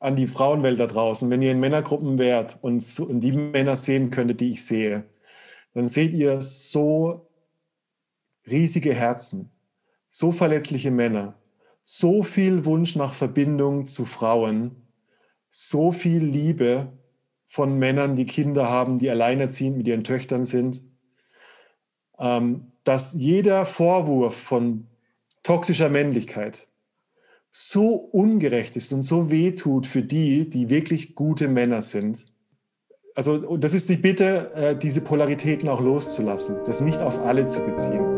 [0.00, 4.10] an die Frauenwelt da draußen, wenn ihr in Männergruppen wärt und, und die Männer sehen
[4.10, 5.04] könntet, die ich sehe,
[5.74, 7.28] dann seht ihr so
[8.46, 9.50] riesige Herzen,
[10.08, 11.34] so verletzliche Männer,
[11.82, 14.88] so viel Wunsch nach Verbindung zu Frauen,
[15.48, 16.92] so viel Liebe
[17.46, 20.82] von Männern, die Kinder haben, die alleinerziehend mit ihren Töchtern sind,
[22.18, 24.86] ähm, dass jeder Vorwurf von
[25.42, 26.68] toxischer Männlichkeit
[27.50, 32.24] so ungerecht ist und so wehtut für die, die wirklich gute Männer sind.
[33.14, 37.60] Also das ist die Bitte, äh, diese Polaritäten auch loszulassen, das nicht auf alle zu
[37.60, 38.17] beziehen.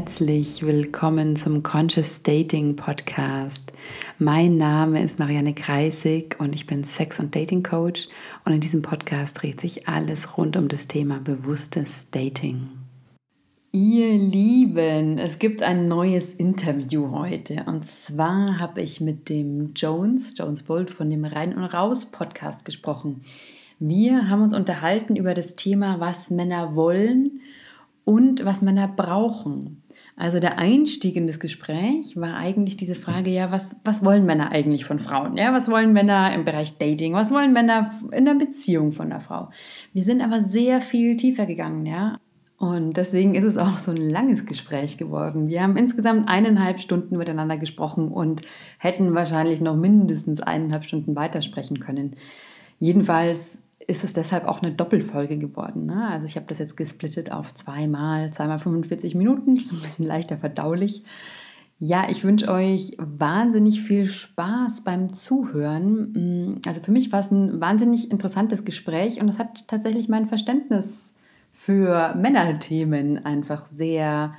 [0.00, 3.72] Herzlich willkommen zum Conscious Dating Podcast.
[4.20, 8.06] Mein Name ist Marianne Kreisig und ich bin Sex- und Dating Coach
[8.44, 12.68] und in diesem Podcast dreht sich alles rund um das Thema bewusstes Dating.
[13.72, 20.32] Ihr Lieben, es gibt ein neues Interview heute und zwar habe ich mit dem Jones,
[20.38, 23.22] Jones Bolt von dem Rein und Raus Podcast gesprochen.
[23.80, 27.40] Wir haben uns unterhalten über das Thema, was Männer wollen
[28.04, 29.82] und was Männer brauchen.
[30.18, 34.50] Also der Einstieg in das Gespräch war eigentlich diese Frage, ja, was, was wollen Männer
[34.50, 35.36] eigentlich von Frauen?
[35.36, 37.14] Ja, was wollen Männer im Bereich Dating?
[37.14, 39.50] Was wollen Männer in der Beziehung von der Frau?
[39.92, 42.18] Wir sind aber sehr viel tiefer gegangen, ja.
[42.56, 45.46] Und deswegen ist es auch so ein langes Gespräch geworden.
[45.46, 48.42] Wir haben insgesamt eineinhalb Stunden miteinander gesprochen und
[48.80, 52.16] hätten wahrscheinlich noch mindestens eineinhalb Stunden weitersprechen können.
[52.80, 55.86] Jedenfalls ist es deshalb auch eine Doppelfolge geworden.
[55.86, 56.08] Ne?
[56.10, 60.36] Also ich habe das jetzt gesplittet auf zweimal, zweimal 45 Minuten, ist ein bisschen leichter
[60.36, 61.02] verdaulich.
[61.80, 66.12] Ja, ich wünsche euch wahnsinnig viel Spaß beim Zuhören.
[66.12, 70.28] Mm, also für mich war es ein wahnsinnig interessantes Gespräch und es hat tatsächlich mein
[70.28, 71.14] Verständnis
[71.54, 74.34] für Männerthemen einfach sehr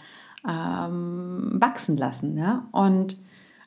[0.48, 2.38] ähm, wachsen lassen.
[2.38, 2.68] Ja?
[2.72, 3.18] Und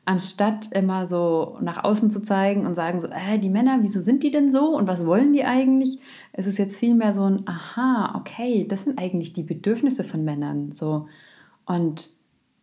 [0.05, 4.22] anstatt immer so nach außen zu zeigen und sagen so, äh, die Männer, wieso sind
[4.22, 5.99] die denn so und was wollen die eigentlich?
[6.32, 10.72] Es ist jetzt vielmehr so ein, aha, okay, das sind eigentlich die Bedürfnisse von Männern
[10.72, 11.06] so
[11.66, 12.10] und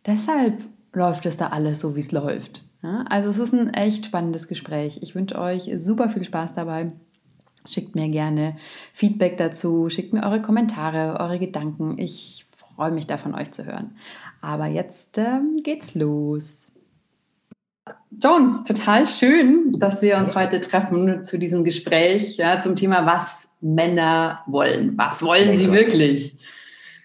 [0.06, 2.64] deshalb läuft es da alles so, wie es läuft.
[2.82, 3.04] Ja?
[3.08, 4.98] Also es ist ein echt spannendes Gespräch.
[5.02, 6.92] Ich wünsche euch super viel Spaß dabei.
[7.66, 8.56] Schickt mir gerne
[8.92, 11.98] Feedback dazu, schickt mir eure Kommentare, eure Gedanken.
[11.98, 13.96] Ich freue mich da von euch zu hören.
[14.40, 16.59] Aber jetzt ähm, geht's los.
[18.22, 23.48] Jones, total schön, dass wir uns heute treffen zu diesem Gespräch ja, zum Thema, was
[23.60, 24.96] Männer wollen.
[24.96, 26.36] Was wollen sie wirklich?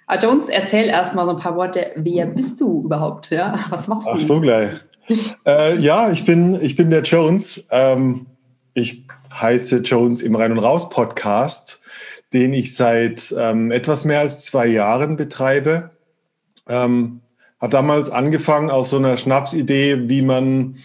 [0.08, 1.92] Aber ah, Jones, erzähl erstmal so ein paar Worte.
[1.96, 3.32] Wer bist du überhaupt?
[3.32, 3.66] Ja?
[3.70, 4.12] Was machst du?
[4.14, 4.72] Ach so gleich.
[5.48, 7.68] äh, ja, ich bin, ich bin der Jones.
[7.72, 8.28] Ähm,
[8.74, 11.82] ich heiße Jones im Rein und Raus Podcast,
[12.34, 15.92] den ich seit ähm, etwas mehr als zwei Jahren betreibe.
[16.68, 17.22] Ähm,
[17.66, 20.76] hat damals angefangen aus so einer Schnapsidee, wie man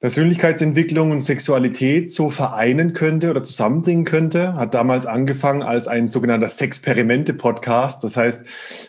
[0.00, 4.52] Persönlichkeitsentwicklung und Sexualität so vereinen könnte oder zusammenbringen könnte.
[4.56, 8.04] Hat damals angefangen als ein sogenannter Sexperimente-Podcast.
[8.04, 8.44] Das heißt,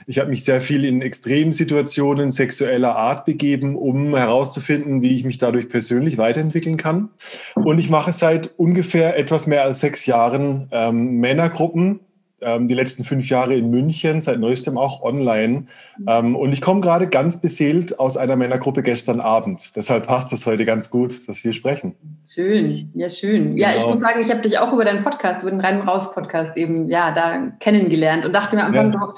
[0.06, 5.38] ich habe mich sehr viel in Extremsituationen sexueller Art begeben, um herauszufinden, wie ich mich
[5.38, 7.08] dadurch persönlich weiterentwickeln kann.
[7.56, 12.02] Und ich mache seit ungefähr etwas mehr als sechs Jahren ähm, Männergruppen,
[12.41, 15.66] ähm, die letzten fünf Jahre in München, seit neuestem auch online.
[16.07, 19.75] Ähm, und ich komme gerade ganz beseelt aus einer Männergruppe gestern Abend.
[19.75, 21.96] Deshalb passt es heute ganz gut, dass wir sprechen.
[22.28, 23.57] Schön, ja, schön.
[23.57, 23.81] Ja, genau.
[23.81, 26.88] ich muss sagen, ich habe dich auch über deinen Podcast, über den Rein- Raus-Podcast eben,
[26.90, 29.00] ja, da kennengelernt und dachte mir am Anfang ja.
[29.00, 29.13] so,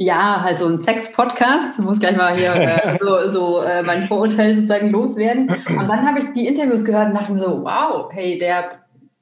[0.00, 4.54] ja, halt so ein Sex-Podcast, muss gleich mal hier äh, so, so äh, mein Vorurteil
[4.54, 5.50] sozusagen loswerden.
[5.50, 8.78] Und dann habe ich die Interviews gehört und dachte mir so, wow, hey, der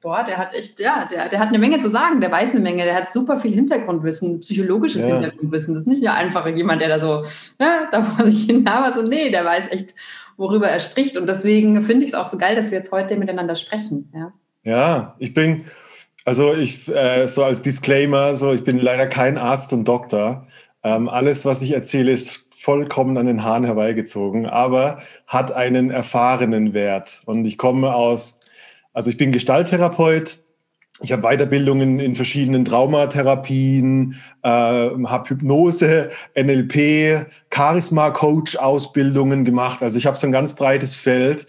[0.07, 2.61] boah, der hat echt, ja, der, der hat eine Menge zu sagen, der weiß eine
[2.61, 5.07] Menge, der hat super viel Hintergrundwissen, psychologisches ja.
[5.07, 5.73] Hintergrundwissen.
[5.73, 7.25] Das ist nicht nur einfach jemand, der da so,
[7.59, 9.95] ja, da vor sich hin aber so, nee, der weiß echt,
[10.37, 11.17] worüber er spricht.
[11.17, 14.09] Und deswegen finde ich es auch so geil, dass wir jetzt heute miteinander sprechen.
[14.15, 15.65] Ja, ja ich bin,
[16.23, 20.47] also ich, äh, so als Disclaimer, so ich bin leider kein Arzt und Doktor.
[20.83, 26.73] Ähm, alles, was ich erzähle, ist vollkommen an den Haaren herbeigezogen, aber hat einen erfahrenen
[26.73, 27.23] Wert.
[27.25, 28.39] Und ich komme aus
[28.97, 30.39] also ich bin Gestalttherapeut.
[31.03, 39.83] Ich habe Weiterbildungen in verschiedenen Traumatherapien, äh, habe Hypnose, NLP, Charisma-Coach-Ausbildungen gemacht.
[39.83, 41.45] Also ich habe so ein ganz breites Feld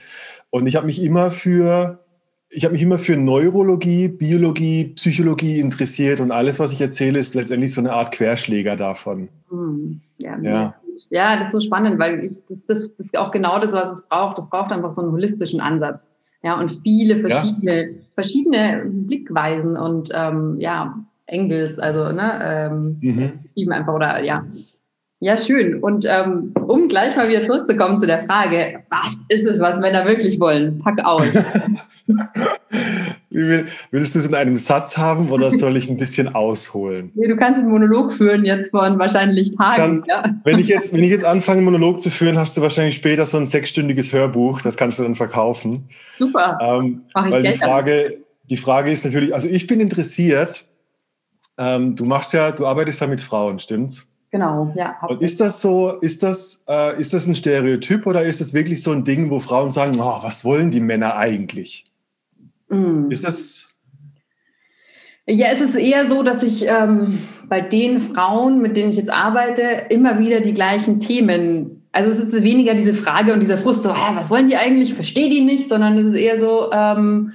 [0.50, 2.04] und ich habe mich immer für
[2.50, 7.34] ich habe mich immer für Neurologie, Biologie, Psychologie interessiert und alles, was ich erzähle, ist
[7.34, 9.30] letztendlich so eine Art Querschläger davon.
[9.48, 10.74] Hm, ja, ja.
[11.08, 13.92] ja, das ist so spannend, weil ich, das, das, das ist auch genau das, was
[13.92, 14.36] es braucht.
[14.36, 16.12] Das braucht einfach so einen holistischen Ansatz.
[16.48, 17.94] Ja, und viele verschiedene, ja.
[18.14, 23.70] verschiedene Blickweisen und ähm, ja, Engels, also ne, ähm, mhm.
[23.70, 24.46] einfach oder ja.
[25.20, 25.82] Ja, schön.
[25.82, 30.04] Und ähm, um gleich mal wieder zurückzukommen zu der Frage, was ist es, was Männer
[30.06, 30.78] wirklich wollen?
[30.78, 31.26] Pack aus.
[33.30, 37.10] Willst du es in einem Satz haben oder soll ich ein bisschen ausholen?
[37.14, 40.02] Nee, du kannst einen Monolog führen jetzt von wahrscheinlich Tagen.
[40.02, 40.24] Kann, ja.
[40.44, 43.26] wenn, ich jetzt, wenn ich jetzt anfange, einen Monolog zu führen, hast du wahrscheinlich später
[43.26, 45.88] so ein sechsstündiges Hörbuch, das kannst du dann verkaufen.
[46.18, 46.58] Super.
[46.60, 48.18] Ähm, Mach ich weil Geld die Frage,
[48.48, 50.64] die Frage ist natürlich, also ich bin interessiert,
[51.58, 54.07] ähm, du machst ja, du arbeitest ja mit Frauen, stimmt's?
[54.30, 54.96] Genau, ja.
[55.08, 58.82] Und ist das so, ist das, äh, ist das ein Stereotyp oder ist das wirklich
[58.82, 61.86] so ein Ding, wo Frauen sagen, oh, was wollen die Männer eigentlich?
[62.68, 63.10] Mm.
[63.10, 63.76] Ist das.
[65.26, 69.10] Ja, es ist eher so, dass ich ähm, bei den Frauen, mit denen ich jetzt
[69.10, 71.82] arbeite, immer wieder die gleichen Themen.
[71.92, 74.92] Also es ist weniger diese Frage und dieser Frust, so, ah, was wollen die eigentlich?
[74.92, 77.32] Verstehe die nicht, sondern es ist eher so, ähm,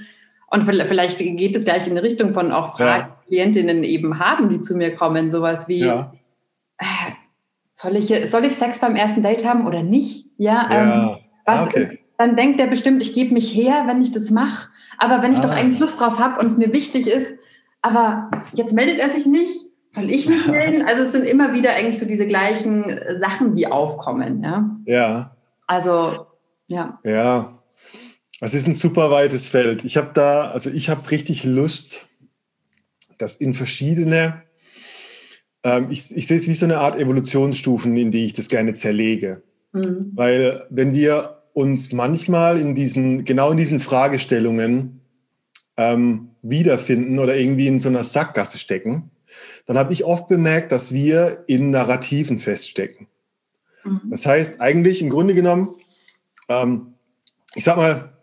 [0.51, 3.17] und vielleicht geht es gleich in die Richtung von auch Fragen, ja.
[3.27, 6.13] Klientinnen eben haben, die zu mir kommen, sowas wie, ja
[7.71, 10.27] soll ich, soll ich Sex beim ersten Date haben oder nicht?
[10.37, 10.83] Ja, ja.
[10.83, 11.99] Ähm, was ah, okay.
[12.17, 14.69] dann denkt er bestimmt, ich gebe mich her, wenn ich das mache.
[14.97, 15.43] Aber wenn ich ah.
[15.43, 17.33] doch eigentlich Lust drauf habe und es mir wichtig ist,
[17.81, 19.59] aber jetzt meldet er sich nicht,
[19.91, 20.87] soll ich mich melden?
[20.87, 24.43] Also es sind immer wieder eigentlich so diese gleichen Sachen, die aufkommen.
[24.43, 24.69] Ja.
[24.85, 25.35] Ja.
[25.67, 26.27] Also,
[26.67, 26.99] ja.
[27.03, 27.53] Ja.
[28.39, 29.85] Es ist ein super weites Feld.
[29.85, 32.07] Ich habe da, also ich habe richtig Lust,
[33.17, 34.43] das in verschiedene
[35.63, 38.73] ähm, ich, ich sehe es wie so eine Art Evolutionsstufen, in die ich das gerne
[38.73, 39.41] zerlege.
[39.71, 40.11] Mhm.
[40.13, 45.01] Weil wenn wir uns manchmal in diesen, genau in diesen Fragestellungen
[45.77, 49.11] ähm, wiederfinden oder irgendwie in so einer Sackgasse stecken,
[49.65, 53.07] dann habe ich oft bemerkt, dass wir in Narrativen feststecken.
[53.83, 54.01] Mhm.
[54.09, 55.75] Das heißt, eigentlich im Grunde genommen,
[56.49, 56.93] ähm,
[57.55, 58.13] ich sag mal,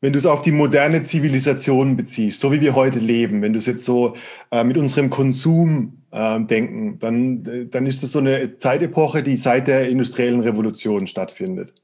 [0.00, 3.60] wenn du es auf die moderne Zivilisation beziehst, so wie wir heute leben, wenn du
[3.60, 4.16] es jetzt so
[4.50, 9.66] äh, mit unserem Konsum äh, denken, dann, dann ist das so eine Zeitepoche, die seit
[9.66, 11.74] der industriellen Revolution stattfindet.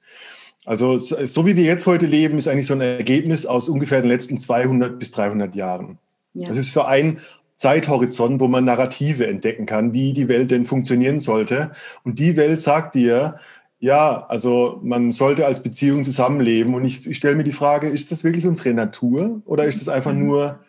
[0.64, 4.10] Also so wie wir jetzt heute leben, ist eigentlich so ein Ergebnis aus ungefähr den
[4.10, 5.98] letzten 200 bis 300 Jahren.
[6.34, 6.48] Ja.
[6.48, 7.20] Das ist so ein
[7.54, 11.72] Zeithorizont, wo man Narrative entdecken kann, wie die Welt denn funktionieren sollte.
[12.04, 13.36] Und die Welt sagt dir,
[13.80, 16.74] ja, also man sollte als Beziehung zusammenleben.
[16.74, 19.88] Und ich, ich stelle mir die Frage, ist das wirklich unsere Natur oder ist das
[19.88, 20.26] einfach mhm.
[20.26, 20.60] nur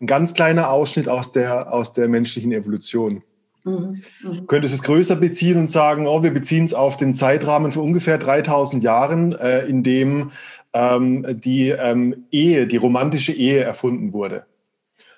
[0.00, 3.22] ein ganz kleiner Ausschnitt aus der, aus der menschlichen Evolution?
[3.64, 4.02] Mhm.
[4.22, 4.46] Mhm.
[4.46, 8.18] Könntest es größer beziehen und sagen, oh, wir beziehen es auf den Zeitrahmen von ungefähr
[8.18, 10.30] 3000 Jahren, äh, in dem
[10.72, 14.46] ähm, die ähm, Ehe, die romantische Ehe erfunden wurde.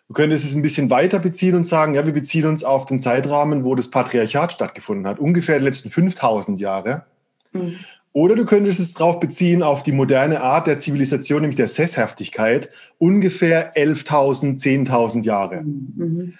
[0.08, 2.98] Du könntest es ein bisschen weiter beziehen und sagen, ja, wir beziehen uns auf den
[2.98, 7.04] Zeitrahmen, wo das Patriarchat stattgefunden hat, ungefähr die letzten 5000 Jahre.
[7.52, 7.76] Mhm.
[8.12, 12.70] Oder du könntest es darauf beziehen, auf die moderne Art der Zivilisation, nämlich der Sesshaftigkeit,
[12.98, 15.62] ungefähr 11.000, 10.000 Jahre.
[15.62, 16.34] Mhm.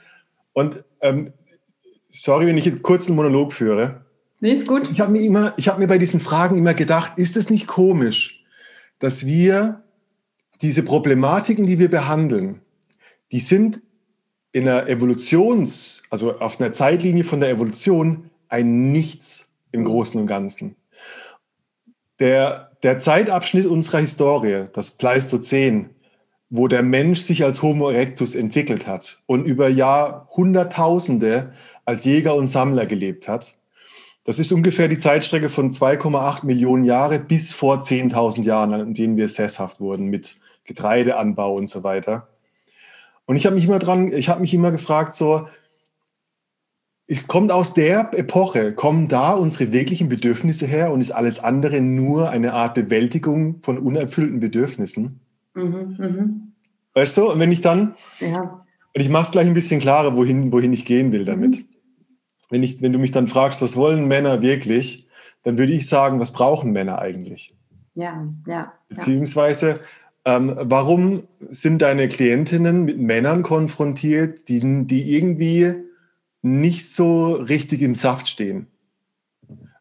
[0.53, 1.33] Und ähm,
[2.11, 4.05] sorry, wenn ich jetzt kurz einen Monolog führe.
[4.41, 4.89] Nee, ist gut.
[4.91, 8.45] Ich habe mir, hab mir bei diesen Fragen immer gedacht, ist es nicht komisch,
[8.99, 9.83] dass wir
[10.63, 12.61] diese Problematiken, die wir behandeln,
[13.31, 13.81] die sind
[14.53, 20.27] in einer Evolutions-, also auf einer Zeitlinie von der Evolution ein Nichts im Großen und
[20.27, 20.75] Ganzen.
[22.21, 25.91] Der, der Zeitabschnitt unserer Historie, das Pleistozän,
[26.51, 31.53] wo der Mensch sich als Homo erectus entwickelt hat und über Jahrhunderttausende
[31.85, 33.59] als Jäger und Sammler gelebt hat,
[34.25, 39.17] das ist ungefähr die Zeitstrecke von 2,8 Millionen Jahre bis vor 10.000 Jahren, an denen
[39.17, 42.29] wir sesshaft wurden mit Getreideanbau und so weiter.
[43.25, 45.49] Und ich habe mich immer dran, ich habe mich immer gefragt, so,
[47.11, 51.81] es kommt aus der Epoche, kommen da unsere wirklichen Bedürfnisse her und ist alles andere
[51.81, 55.21] nur eine Art Bewältigung von unerfüllten Bedürfnissen?
[55.55, 56.29] Mhm, mh.
[56.93, 58.65] Weißt du, und wenn ich dann, ja.
[58.95, 61.57] und ich mache es gleich ein bisschen klarer, wohin, wohin ich gehen will damit.
[61.57, 61.65] Mhm.
[62.51, 65.07] Wenn, ich, wenn du mich dann fragst, was wollen Männer wirklich,
[65.45, 67.55] dann würde ich sagen, was brauchen Männer eigentlich?
[67.95, 68.73] Ja, ja.
[68.91, 69.81] Beziehungsweise,
[70.27, 75.88] ähm, warum sind deine Klientinnen mit Männern konfrontiert, die, die irgendwie
[76.43, 78.67] nicht so richtig im Saft stehen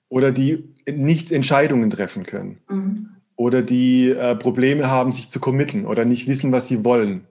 [0.10, 3.10] oder die nicht Entscheidungen treffen können mhm.
[3.36, 7.28] oder die äh, Probleme haben, sich zu committen oder nicht wissen, was sie wollen.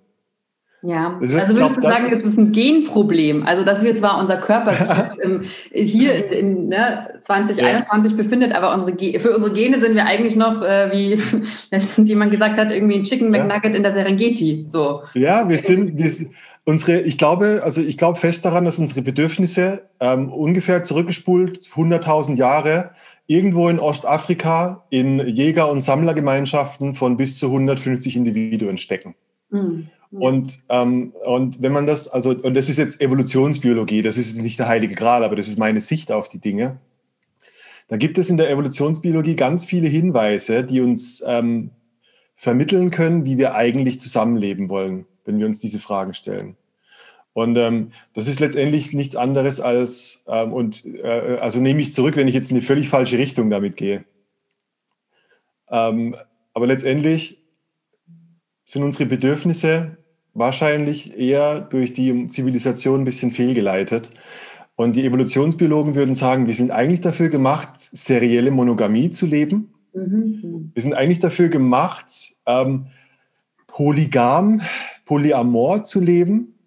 [0.82, 3.44] Ja, also würdest glaub, du sagen, es ist ein Genproblem.
[3.44, 5.42] Also, dass wir zwar unser Körper im,
[5.72, 8.16] hier in, in ne, 2021 ja.
[8.16, 11.20] befindet, aber unsere für unsere Gene sind wir eigentlich noch, äh, wie
[11.70, 13.76] letztens jemand gesagt hat, irgendwie ein Chicken McNugget ja.
[13.76, 14.64] in der Serengeti.
[14.68, 15.02] So.
[15.14, 16.10] Ja, wir sind, wir,
[16.68, 22.34] Unsere, ich glaube, also ich glaube fest daran, dass unsere Bedürfnisse ähm, ungefähr zurückgespult 100.000
[22.34, 22.90] Jahre
[23.28, 29.14] irgendwo in Ostafrika in Jäger- und Sammlergemeinschaften von bis zu 150 Individuen stecken.
[29.50, 29.90] Mhm.
[30.10, 30.22] Mhm.
[30.22, 34.58] Und, ähm, und wenn man das, also, und das ist jetzt Evolutionsbiologie, das ist nicht
[34.58, 36.80] der heilige Gral, aber das ist meine Sicht auf die Dinge.
[37.86, 41.70] Da gibt es in der Evolutionsbiologie ganz viele Hinweise, die uns ähm,
[42.34, 46.56] vermitteln können, wie wir eigentlich zusammenleben wollen, wenn wir uns diese Fragen stellen.
[47.32, 52.16] Und ähm, das ist letztendlich nichts anderes als, ähm, und äh, also nehme ich zurück,
[52.16, 54.04] wenn ich jetzt in eine völlig falsche Richtung damit gehe.
[55.70, 56.16] Ähm,
[56.54, 57.44] aber letztendlich
[58.64, 59.98] sind unsere Bedürfnisse
[60.32, 64.10] wahrscheinlich eher durch die Zivilisation ein bisschen fehlgeleitet.
[64.74, 69.74] Und die Evolutionsbiologen würden sagen, wir sind eigentlich dafür gemacht, serielle Monogamie zu leben.
[69.94, 70.70] Mhm.
[70.74, 72.06] Wir sind eigentlich dafür gemacht,
[72.46, 72.86] ähm,
[73.66, 74.60] polygam,
[75.06, 76.58] polyamor zu leben,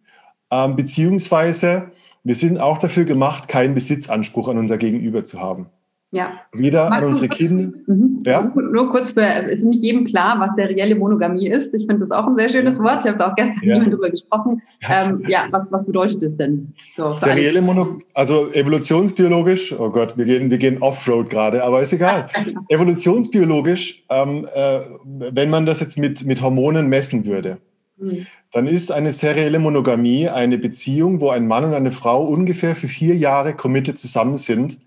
[0.50, 1.92] ähm, beziehungsweise
[2.24, 5.68] wir sind auch dafür gemacht, keinen Besitzanspruch an unser Gegenüber zu haben.
[6.12, 6.42] Ja.
[6.54, 7.72] Weder an unsere Kinder.
[7.86, 8.24] Mhm.
[8.26, 8.52] Ja?
[8.56, 11.72] Nur kurz, für, ist nicht jedem klar, was serielle Monogamie ist.
[11.76, 13.02] Ich finde das auch ein sehr schönes Wort.
[13.04, 13.76] Ich habe da auch gestern ja.
[13.76, 14.62] jemand drüber gesprochen.
[14.90, 16.74] Ähm, ja, was, was bedeutet das denn?
[16.96, 21.94] So, serielle Monogamie, also evolutionsbiologisch, oh Gott, wir gehen, wir gehen Offroad gerade, aber ist
[21.94, 22.28] egal.
[22.70, 24.80] evolutionsbiologisch, ähm, äh,
[25.32, 27.60] wenn man das jetzt mit, mit Hormonen messen würde,
[28.00, 28.26] mhm.
[28.52, 32.88] dann ist eine serielle Monogamie eine Beziehung, wo ein Mann und eine Frau ungefähr für
[32.88, 34.80] vier Jahre committed zusammen sind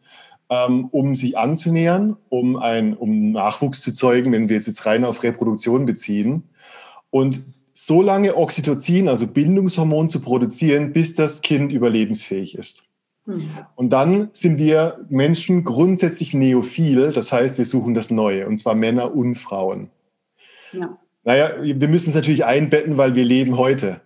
[0.52, 5.06] ähm, um sich anzunähern, um, ein, um Nachwuchs zu zeugen, wenn wir es jetzt rein
[5.06, 6.42] auf Reproduktion beziehen.
[7.08, 7.42] Und
[7.72, 12.84] so lange Oxytocin, also Bindungshormon, zu produzieren, bis das Kind überlebensfähig ist.
[13.24, 13.48] Mhm.
[13.76, 18.74] Und dann sind wir Menschen grundsätzlich neophil, das heißt, wir suchen das Neue, und zwar
[18.74, 19.88] Männer und Frauen.
[20.72, 20.98] Ja.
[21.24, 24.00] Naja, wir müssen es natürlich einbetten, weil wir leben heute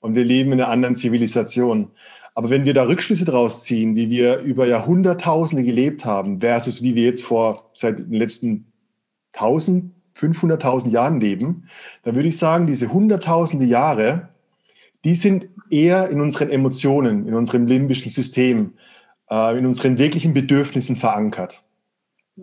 [0.00, 1.90] und wir leben in einer anderen Zivilisation.
[2.34, 6.94] Aber wenn wir da Rückschlüsse draus ziehen, wie wir über Jahrhunderttausende gelebt haben, versus wie
[6.94, 8.72] wir jetzt vor seit den letzten
[9.34, 11.64] 1000, 500.000 Jahren leben,
[12.02, 14.28] dann würde ich sagen, diese hunderttausende Jahre,
[15.04, 18.74] die sind eher in unseren Emotionen, in unserem limbischen System,
[19.30, 21.64] äh, in unseren wirklichen Bedürfnissen verankert.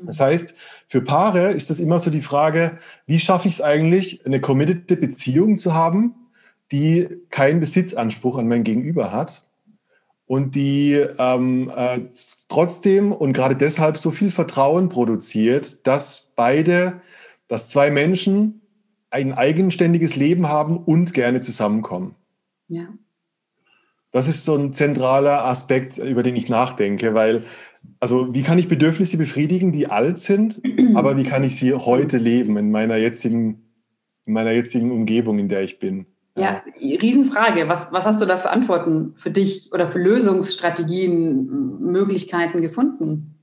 [0.06, 0.56] Das heißt,
[0.88, 4.88] für Paare ist das immer so die Frage, wie schaffe ich es eigentlich, eine committed
[4.88, 6.16] Beziehung zu haben,
[6.72, 9.44] die keinen Besitzanspruch an mein Gegenüber hat
[10.26, 12.02] und die ähm, äh,
[12.50, 17.02] trotzdem und gerade deshalb so viel Vertrauen produziert, dass beide,
[17.48, 18.62] dass zwei Menschen
[19.10, 22.16] ein eigenständiges Leben haben und gerne zusammenkommen.
[22.68, 22.88] Ja.
[24.12, 27.44] Das ist so ein zentraler Aspekt, über den ich nachdenke, weil,
[28.00, 30.62] also wie kann ich Bedürfnisse befriedigen, die alt sind,
[30.96, 33.64] aber wie kann ich sie heute leben in meiner jetzigen,
[34.26, 36.06] in meiner jetzigen Umgebung, in der ich bin?
[36.38, 37.68] Ja, Riesenfrage.
[37.68, 43.37] Was, was hast du da für Antworten für dich oder für Lösungsstrategien, Möglichkeiten gefunden?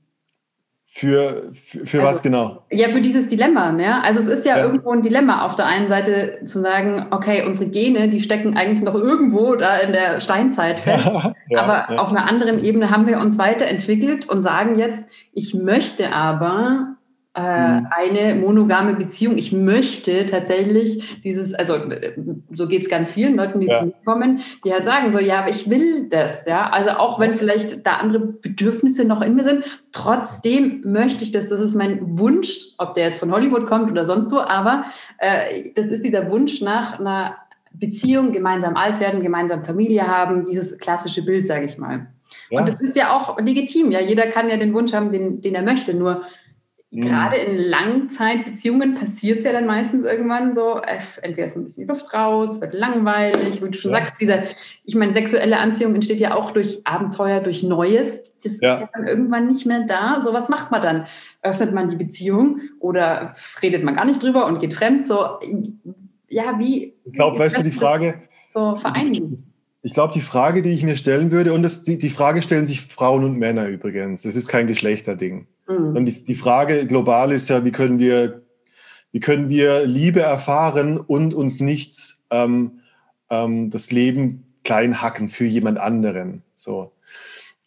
[0.97, 2.63] Für, für, für also, was genau?
[2.71, 3.73] Ja, für dieses Dilemma.
[3.73, 4.01] Ne?
[4.01, 7.43] Also es ist ja, ja, irgendwo ein Dilemma, auf der einen Seite zu sagen, okay,
[7.45, 11.05] unsere Gene, die stecken eigentlich noch irgendwo da in der Steinzeit fest.
[11.49, 11.99] ja, aber ja.
[11.99, 16.94] auf einer anderen Ebene haben wir uns weiterentwickelt und sagen jetzt, ich möchte aber
[17.35, 17.87] äh, mhm.
[17.91, 19.37] eine monogame Beziehung.
[19.37, 21.77] Ich möchte tatsächlich dieses, also
[22.51, 23.79] so geht es ganz vielen Leuten, die ja.
[23.79, 26.69] zu mir kommen, die halt sagen so, ja, aber ich will das, ja.
[26.69, 31.49] Also auch wenn vielleicht da andere Bedürfnisse noch in mir sind, trotzdem möchte ich das.
[31.49, 34.85] Das ist mein Wunsch, ob der jetzt von Hollywood kommt oder sonst wo, aber
[35.17, 37.35] äh, das ist dieser Wunsch nach einer
[37.73, 42.07] Beziehung, gemeinsam alt werden, gemeinsam Familie haben, dieses klassische Bild, sage ich mal.
[42.49, 42.59] Ja.
[42.59, 43.99] Und das ist ja auch legitim, ja.
[43.99, 45.93] Jeder kann ja den Wunsch haben, den, den er möchte.
[45.93, 46.21] Nur
[47.01, 50.79] Gerade in Langzeitbeziehungen passiert es ja dann meistens irgendwann so,
[51.21, 53.97] entweder ist ein bisschen Luft raus, wird langweilig, wie du schon ja.
[53.97, 54.43] sagst, diese,
[54.85, 58.23] ich meine, sexuelle Anziehung entsteht ja auch durch Abenteuer, durch Neues.
[58.41, 58.75] Das ja.
[58.75, 60.21] ist ja dann irgendwann nicht mehr da.
[60.21, 61.05] So, was macht man dann?
[61.41, 65.05] Öffnet man die Beziehung oder redet man gar nicht drüber und geht fremd?
[65.05, 65.39] So,
[66.29, 66.93] ja, wie?
[67.03, 68.21] Ich glaube, weißt du, die Frage.
[68.47, 69.51] So vereinigen.
[69.81, 72.65] Ich glaube, die Frage, die ich mir stellen würde, und das, die, die Frage stellen
[72.65, 75.45] sich Frauen und Männer übrigens, das ist kein Geschlechterding.
[75.67, 75.95] Mhm.
[75.95, 78.41] Und die, die Frage global ist ja, wie können wir,
[79.11, 82.79] wie können wir Liebe erfahren und uns nicht ähm,
[83.29, 86.43] ähm, das Leben klein hacken für jemand anderen.
[86.55, 86.91] So.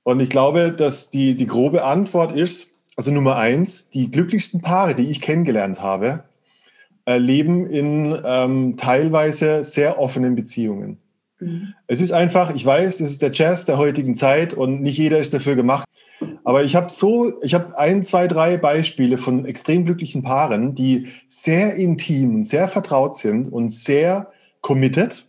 [0.03, 4.95] Und ich glaube, dass die, die grobe Antwort ist, also Nummer eins, die glücklichsten Paare,
[4.95, 6.25] die ich kennengelernt habe,
[7.07, 10.99] äh, leben in ähm, teilweise sehr offenen Beziehungen.
[11.39, 11.75] Mhm.
[11.87, 15.19] Es ist einfach, ich weiß, es ist der Jazz der heutigen Zeit und nicht jeder
[15.19, 15.87] ist dafür gemacht.
[16.45, 21.09] Aber ich habe so, ich habe ein, zwei, drei Beispiele von extrem glücklichen Paaren, die
[21.29, 25.27] sehr intim und sehr vertraut sind und sehr committed,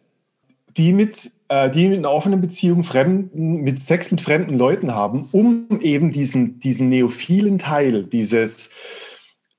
[0.77, 5.29] die mit, äh, die in einer offenen Beziehung fremden, mit Sex mit fremden Leuten haben,
[5.31, 8.72] um eben diesen, diesen neophilen Teil, dieses,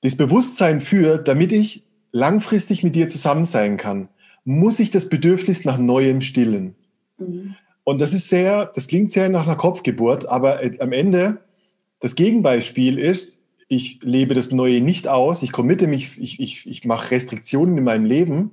[0.02, 4.08] das Bewusstsein für, damit ich langfristig mit dir zusammen sein kann
[4.44, 6.74] muss ich das Bedürfnis nach Neuem stillen.
[7.18, 7.54] Mhm.
[7.84, 11.38] Und das ist sehr, das klingt sehr nach einer Kopfgeburt, aber äh, am Ende,
[12.00, 16.84] das Gegenbeispiel ist, ich lebe das Neue nicht aus, ich committe mich, ich, ich, ich
[16.84, 18.52] mache Restriktionen in meinem Leben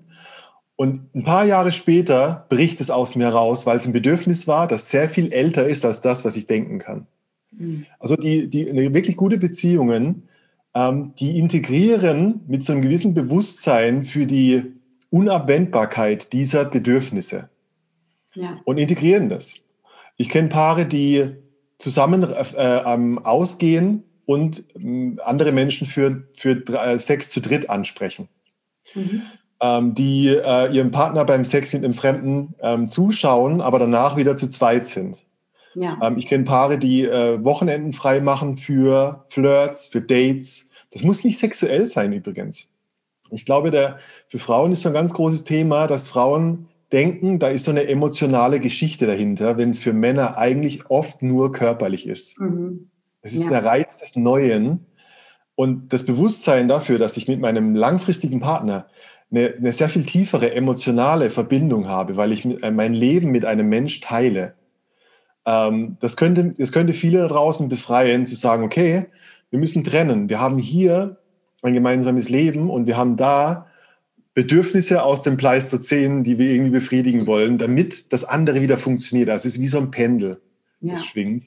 [0.75, 4.67] und ein paar Jahre später bricht es aus mir raus, weil es ein Bedürfnis war,
[4.67, 7.07] das sehr viel älter ist als das, was ich denken kann.
[7.51, 7.87] Mhm.
[7.99, 10.29] Also die, die wirklich gute Beziehungen,
[10.75, 14.63] ähm, die integrieren mit so einem gewissen Bewusstsein für die
[15.09, 17.49] Unabwendbarkeit dieser Bedürfnisse
[18.37, 18.59] ja.
[18.63, 19.55] und integrieren das.
[20.15, 21.35] Ich kenne Paare, die
[21.77, 28.29] zusammen äh, ähm, ausgehen und äh, andere Menschen für, für drei, Sex zu dritt ansprechen.
[28.95, 29.21] Mhm
[29.59, 34.35] ähm, die äh, ihrem Partner beim Sex mit einem Fremden ähm, zuschauen, aber danach wieder
[34.35, 35.17] zu zweit sind.
[35.73, 35.97] Ja.
[36.01, 40.69] Ähm, ich kenne Paare, die äh, Wochenenden frei machen für Flirts, für Dates.
[40.91, 42.69] Das muss nicht sexuell sein übrigens.
[43.29, 43.97] Ich glaube, der,
[44.29, 47.87] für Frauen ist so ein ganz großes Thema, dass Frauen denken, da ist so eine
[47.87, 52.39] emotionale Geschichte dahinter, wenn es für Männer eigentlich oft nur körperlich ist.
[52.39, 52.89] Mhm.
[53.21, 53.49] Es ist ja.
[53.49, 54.85] der Reiz des Neuen
[55.55, 58.87] und das Bewusstsein dafür, dass ich mit meinem langfristigen Partner
[59.31, 63.67] eine, eine sehr viel tiefere emotionale Verbindung habe, weil ich äh, mein Leben mit einem
[63.67, 64.53] Mensch teile.
[65.45, 69.07] Ähm, das, könnte, das könnte viele da draußen befreien, zu sagen, okay,
[69.49, 70.29] wir müssen trennen.
[70.29, 71.17] Wir haben hier
[71.63, 73.67] ein gemeinsames Leben und wir haben da
[74.37, 79.29] Bedürfnisse aus dem Pleistozän, die wir irgendwie befriedigen wollen, damit das andere wieder funktioniert.
[79.29, 80.39] Also es ist wie so ein Pendel,
[80.79, 80.93] ja.
[80.93, 81.45] das schwingt.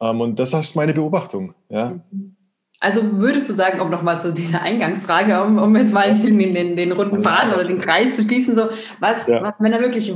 [0.00, 1.54] Ähm, und das ist meine Beobachtung.
[1.68, 2.00] Ja.
[2.10, 2.34] Mhm.
[2.80, 6.74] Also würdest du sagen, um nochmal zu dieser Eingangsfrage, um, um jetzt mal den, den,
[6.74, 9.40] den runden Faden oder den Kreis zu schließen, so was, ja.
[9.40, 10.12] was Männer wirklich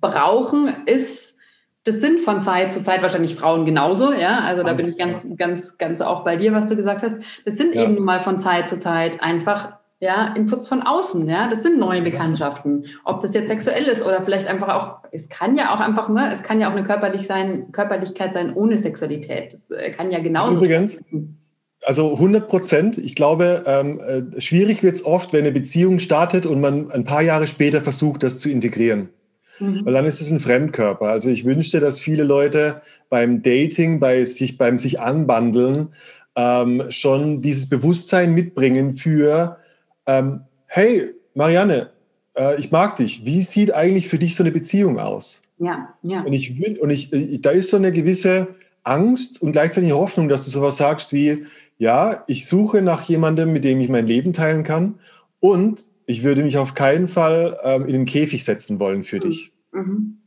[0.00, 1.36] brauchen, ist,
[1.84, 4.40] das sind von Zeit zu Zeit wahrscheinlich Frauen genauso, ja.
[4.40, 7.16] Also da bin ich ganz, ganz, ganz auch bei dir, was du gesagt hast.
[7.44, 7.84] Das sind ja.
[7.84, 12.02] eben mal von Zeit zu Zeit einfach ja, Inputs von außen, ja, das sind neue
[12.02, 12.86] Bekanntschaften.
[13.04, 16.30] Ob das jetzt sexuell ist oder vielleicht einfach auch, es kann ja auch einfach, ne,
[16.32, 19.54] es kann ja auch eine körperlich sein, Körperlichkeit sein ohne Sexualität.
[19.54, 20.56] Das äh, kann ja genauso.
[20.56, 21.38] Übrigens, sein
[21.84, 22.98] also 100 Prozent.
[22.98, 27.04] Ich glaube, ähm, äh, schwierig wird es oft, wenn eine Beziehung startet und man ein
[27.04, 29.10] paar Jahre später versucht, das zu integrieren.
[29.58, 29.82] Mhm.
[29.84, 31.06] Weil dann ist es ein Fremdkörper.
[31.06, 35.88] Also ich wünschte, dass viele Leute beim Dating, bei sich, beim sich anbandeln,
[36.36, 39.58] ähm, schon dieses Bewusstsein mitbringen für,
[40.06, 41.90] ähm, hey, Marianne,
[42.36, 43.24] äh, ich mag dich.
[43.24, 45.42] Wie sieht eigentlich für dich so eine Beziehung aus?
[45.58, 46.22] Ja, ja.
[46.22, 48.48] Und ich, und ich, äh, da ist so eine gewisse
[48.82, 51.46] Angst und gleichzeitig Hoffnung, dass du sowas sagst wie,
[51.78, 54.96] ja, ich suche nach jemandem, mit dem ich mein Leben teilen kann
[55.40, 59.52] und ich würde mich auf keinen Fall ähm, in den Käfig setzen wollen für dich.
[59.72, 60.18] Mhm.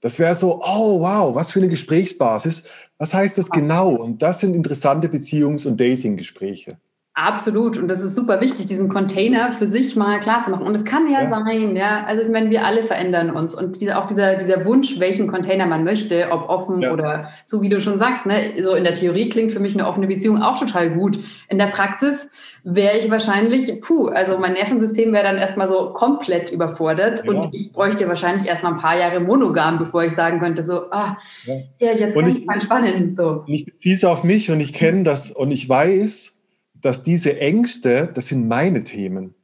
[0.00, 2.64] Das wäre so, oh wow, was für eine Gesprächsbasis.
[2.98, 3.90] Was heißt das genau?
[3.94, 6.78] Und das sind interessante Beziehungs- und Dating-Gespräche.
[7.14, 7.76] Absolut.
[7.76, 10.64] Und das ist super wichtig, diesen Container für sich mal klar zu machen.
[10.64, 13.54] Und es kann ja, ja, sein, ja, also ich meine, wir alle verändern uns.
[13.54, 16.92] Und die, auch dieser, dieser Wunsch, welchen Container man möchte, ob offen ja.
[16.92, 19.88] oder so, wie du schon sagst, ne, so in der Theorie klingt für mich eine
[19.88, 21.18] offene Beziehung auch total gut.
[21.48, 22.28] In der Praxis
[22.62, 27.24] wäre ich wahrscheinlich, puh, also mein Nervensystem wäre dann erstmal so komplett überfordert.
[27.24, 27.32] Ja.
[27.32, 31.18] Und ich bräuchte wahrscheinlich erstmal ein paar Jahre monogam, bevor ich sagen könnte, so, ah,
[31.44, 33.16] ja, jetzt und ich, mal spannend.
[33.16, 33.42] So.
[33.48, 36.39] Ich beziehe es auf mich und ich kenne das und ich weiß,
[36.80, 39.34] dass diese Ängste, das sind meine Themen.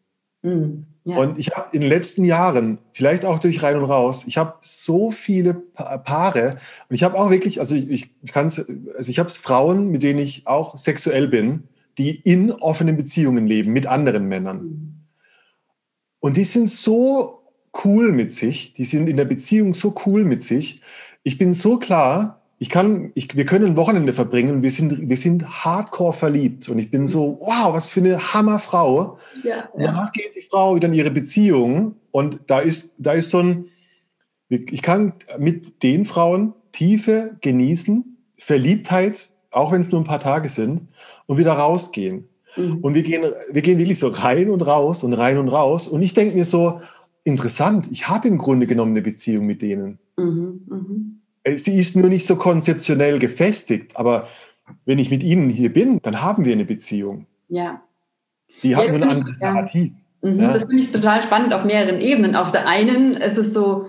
[0.42, 1.18] Mhm, ja.
[1.18, 4.54] Und ich habe in den letzten Jahren, vielleicht auch durch rein und raus, ich habe
[4.60, 6.56] so viele pa Paare
[6.88, 7.90] und ich habe auch wirklich, also ich,
[8.22, 11.64] ich kann also ich habe Frauen, mit denen ich auch sexuell bin,
[11.98, 14.62] die in offenen Beziehungen leben mit anderen Männern.
[14.62, 14.92] Mhm.
[16.20, 17.42] Und die sind so
[17.84, 20.80] cool mit sich, die sind in der Beziehung so cool mit sich.
[21.22, 24.62] Ich bin so klar, ich kann, ich, wir können ein Wochenende verbringen.
[24.62, 26.68] Wir sind, wir sind hardcore verliebt.
[26.68, 29.18] Und ich bin so, wow, was für eine Hammerfrau.
[29.44, 29.68] Ja, ja.
[29.76, 31.96] Danach geht die Frau wieder in ihre Beziehung.
[32.12, 33.66] Und da ist, da ist so ein,
[34.48, 40.48] ich kann mit den Frauen Tiefe genießen, Verliebtheit, auch wenn es nur ein paar Tage
[40.48, 40.82] sind,
[41.26, 42.28] und wieder rausgehen.
[42.56, 42.78] Mhm.
[42.78, 45.88] Und wir gehen, wir gehen wirklich so rein und raus und rein und raus.
[45.88, 46.80] Und ich denke mir so,
[47.24, 49.98] interessant, ich habe im Grunde genommen eine Beziehung mit denen.
[50.16, 51.15] Mhm, mh.
[51.46, 54.28] Äh, sie ist nur nicht so konzeptionell gefestigt, aber
[54.84, 57.26] wenn ich mit Ihnen hier bin, dann haben wir eine Beziehung.
[57.48, 57.82] Ja.
[58.62, 59.92] Die ja, hat nur ein anderes Narrativ.
[60.22, 60.52] Mhm, ja.
[60.52, 62.34] Das finde ich total spannend auf mehreren Ebenen.
[62.34, 63.88] Auf der einen ist es so,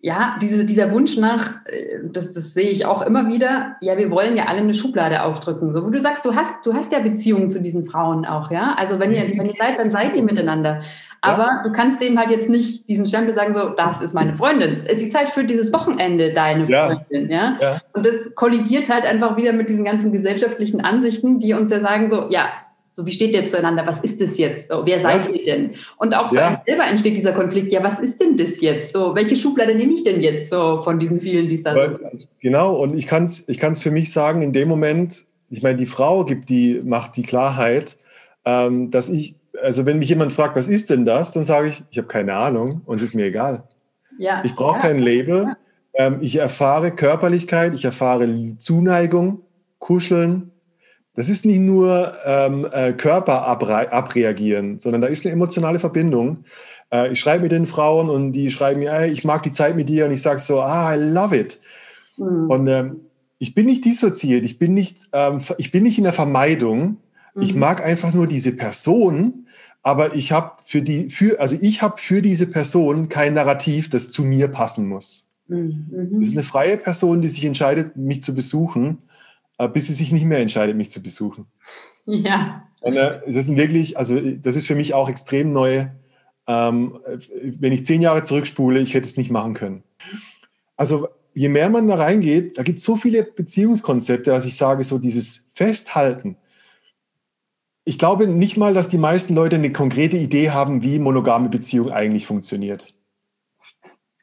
[0.00, 4.10] ja, diese, dieser Wunsch nach, äh, das, das sehe ich auch immer wieder, ja, wir
[4.10, 5.72] wollen ja alle eine Schublade aufdrücken.
[5.72, 8.74] So, wo du sagst, du hast, du hast ja Beziehungen zu diesen Frauen auch, ja.
[8.76, 10.82] Also wenn ihr, wenn ihr seid, dann seid ihr miteinander.
[11.20, 11.62] Aber ja.
[11.64, 14.84] du kannst dem halt jetzt nicht diesen Stempel sagen, so, das ist meine Freundin.
[14.86, 16.86] Es ist halt für dieses Wochenende deine ja.
[16.86, 17.56] Freundin, ja?
[17.60, 17.80] ja?
[17.92, 22.10] Und das kollidiert halt einfach wieder mit diesen ganzen gesellschaftlichen Ansichten, die uns ja sagen,
[22.10, 22.50] so, ja,
[22.98, 23.86] So, wie steht ihr zueinander?
[23.86, 24.72] Was ist das jetzt?
[24.72, 25.70] So, wer seid ihr denn?
[25.98, 27.72] Und auch für einen selber entsteht dieser Konflikt.
[27.72, 28.92] Ja, was ist denn das jetzt?
[28.92, 32.28] So, welche Schublade nehme ich denn jetzt so von diesen vielen, die es da sind?
[32.40, 35.76] Genau, und ich kann es ich kann's für mich sagen, in dem Moment, ich meine,
[35.76, 37.98] die Frau gibt die, macht die Klarheit,
[38.44, 41.84] ähm, dass ich, also wenn mich jemand fragt, was ist denn das, dann sage ich,
[41.90, 43.64] ich habe keine Ahnung und es ist mir egal.
[44.18, 44.42] Ja.
[44.44, 44.82] Ich brauche ja.
[44.82, 45.56] kein Label.
[45.94, 49.42] Ähm, ich erfahre Körperlichkeit, ich erfahre Zuneigung,
[49.78, 50.50] Kuscheln.
[51.14, 56.44] Das ist nicht nur ähm, äh, Körper abreagieren, sondern da ist eine emotionale Verbindung.
[56.92, 59.74] Äh, ich schreibe mit den Frauen und die schreiben mir, hey, ich mag die Zeit
[59.74, 61.58] mit dir und ich sage so, ah, I love it.
[62.16, 62.50] Mhm.
[62.50, 63.00] Und ähm,
[63.38, 66.98] ich bin nicht dissoziiert, ich bin nicht, ähm, ich bin nicht in der Vermeidung.
[67.34, 67.42] Mhm.
[67.42, 69.47] Ich mag einfach nur diese Person,
[69.88, 74.10] aber ich habe für die, für, also ich habe für diese Person kein Narrativ, das
[74.10, 75.30] zu mir passen muss.
[75.46, 75.86] Mhm.
[76.18, 78.98] Das ist eine freie Person, die sich entscheidet, mich zu besuchen,
[79.56, 81.46] äh, bis sie sich nicht mehr entscheidet, mich zu besuchen.
[82.04, 82.68] Ja.
[82.82, 85.86] Und, äh, das sind wirklich, also das ist für mich auch extrem neu.
[86.46, 86.98] Ähm,
[87.58, 89.84] wenn ich zehn Jahre zurückspule, ich hätte es nicht machen können.
[90.76, 94.84] Also je mehr man da reingeht, da gibt es so viele Beziehungskonzepte, dass ich sage,
[94.84, 96.36] so dieses Festhalten.
[97.88, 101.90] Ich glaube nicht mal, dass die meisten Leute eine konkrete Idee haben, wie monogame Beziehung
[101.90, 102.86] eigentlich funktioniert.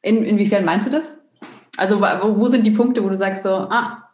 [0.02, 1.16] In, inwiefern meinst du das?
[1.76, 4.04] Also wo, wo, sind die Punkte, wo du sagst so, ah.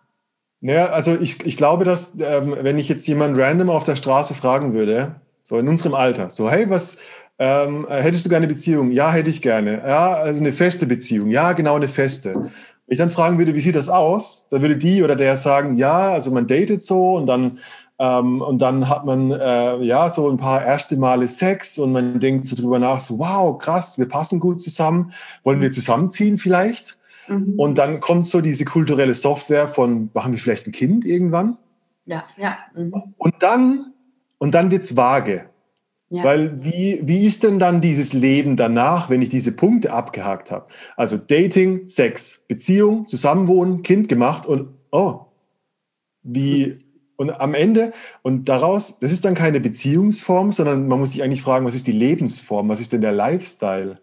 [0.62, 4.32] Naja, also ich, ich glaube, dass ähm, wenn ich jetzt jemanden random auf der Straße
[4.32, 6.96] fragen würde, so in unserem Alter, so hey, was,
[7.38, 8.90] ähm, hättest du gerne eine Beziehung?
[8.90, 9.82] Ja, hätte ich gerne.
[9.86, 11.28] Ja, also eine feste Beziehung.
[11.28, 12.32] Ja, genau eine feste.
[12.32, 12.52] Wenn
[12.86, 14.48] ich dann fragen würde, wie sieht das aus?
[14.50, 17.58] Dann würde die oder der sagen, ja, also man datet so und dann
[18.02, 22.18] ähm, und dann hat man äh, ja so ein paar erste Male Sex und man
[22.18, 25.12] denkt so drüber nach, so wow, krass, wir passen gut zusammen,
[25.44, 26.98] wollen wir zusammenziehen vielleicht?
[27.28, 27.54] Mhm.
[27.56, 31.58] Und dann kommt so diese kulturelle Software von, machen wir vielleicht ein Kind irgendwann?
[32.04, 32.58] Ja, ja.
[32.74, 33.14] Mhm.
[33.18, 33.92] Und dann,
[34.38, 35.44] und dann wird es vage.
[36.10, 36.24] Ja.
[36.24, 40.66] Weil wie, wie ist denn dann dieses Leben danach, wenn ich diese Punkte abgehakt habe?
[40.96, 45.20] Also Dating, Sex, Beziehung, Zusammenwohnen, Kind gemacht und oh,
[46.24, 46.80] wie,
[47.22, 51.42] und am Ende, und daraus, das ist dann keine Beziehungsform, sondern man muss sich eigentlich
[51.42, 53.98] fragen, was ist die Lebensform, was ist denn der Lifestyle?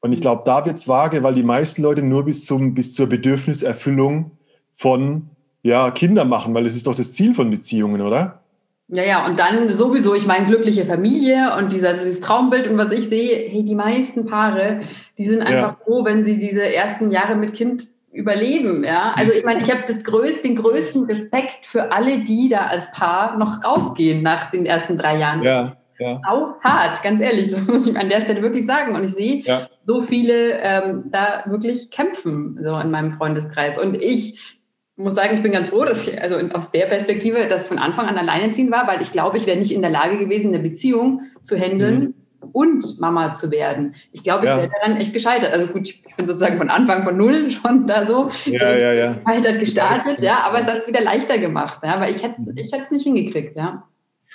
[0.00, 2.92] Und ich glaube, da wird es vage, weil die meisten Leute nur bis, zum, bis
[2.92, 4.32] zur Bedürfniserfüllung
[4.74, 5.30] von
[5.62, 8.40] ja, Kinder machen, weil das ist doch das Ziel von Beziehungen, oder?
[8.88, 12.92] Ja, ja, und dann sowieso, ich meine, glückliche Familie und dieser, dieses Traumbild und was
[12.92, 14.80] ich sehe, hey, die meisten Paare,
[15.16, 15.80] die sind einfach ja.
[15.84, 18.84] froh, wenn sie diese ersten Jahre mit Kind überleben.
[18.84, 19.14] Ja?
[19.16, 22.90] Also ich meine, ich habe das größte, den größten Respekt für alle, die da als
[22.92, 25.42] Paar noch rausgehen nach den ersten drei Jahren.
[25.42, 26.16] Ja, ja.
[26.16, 28.94] Sau hart, ganz ehrlich, das muss ich an der Stelle wirklich sagen.
[28.94, 29.68] Und ich sehe ja.
[29.84, 33.82] so viele ähm, da wirklich kämpfen, so in meinem Freundeskreis.
[33.82, 34.58] Und ich
[34.96, 37.78] muss sagen, ich bin ganz froh, dass ich, also aus der Perspektive, dass ich von
[37.78, 40.62] Anfang an alleinerziehend war, weil ich glaube, ich wäre nicht in der Lage gewesen, eine
[40.62, 42.14] Beziehung zu handeln, mhm
[42.52, 43.94] und Mama zu werden.
[44.12, 44.56] Ich glaube, ich ja.
[44.58, 45.52] wäre daran echt gescheitert.
[45.52, 49.12] Also gut, ich bin sozusagen von Anfang von null schon da so ja, ja, ja.
[49.12, 52.66] gescheitert gestartet, ja, aber es hat es wieder leichter gemacht, ja, weil ich hätte es
[52.66, 53.84] ich hätte nicht hingekriegt, ja.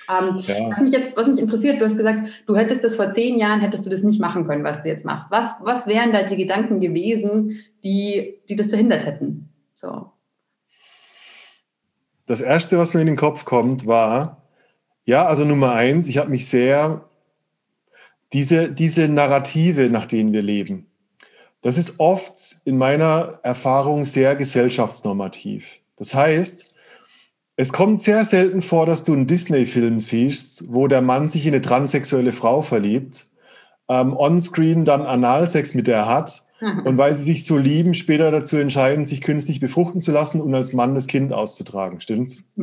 [0.07, 0.69] Ähm, ja.
[0.69, 3.59] Was mich jetzt, was mich interessiert, du hast gesagt, du hättest das vor zehn Jahren,
[3.59, 5.29] hättest du das nicht machen können, was du jetzt machst.
[5.29, 9.49] Was, was wären da die Gedanken gewesen, die, die das verhindert hätten?
[9.75, 10.11] So.
[12.25, 14.43] Das erste, was mir in den Kopf kommt, war,
[15.03, 17.08] ja, also Nummer eins, ich habe mich sehr
[18.33, 20.87] diese, diese Narrative, nach denen wir leben,
[21.61, 25.79] das ist oft in meiner Erfahrung sehr gesellschaftsnormativ.
[25.97, 26.73] Das heißt,
[27.57, 31.53] es kommt sehr selten vor, dass du einen Disney-Film siehst, wo der Mann sich in
[31.53, 33.29] eine transsexuelle Frau verliebt,
[33.89, 38.57] ähm, onscreen dann Analsex mit der hat und weil sie sich so lieben, später dazu
[38.57, 42.01] entscheiden, sich künstlich befruchten zu lassen und als Mann das Kind auszutragen.
[42.01, 42.43] Stimmt's?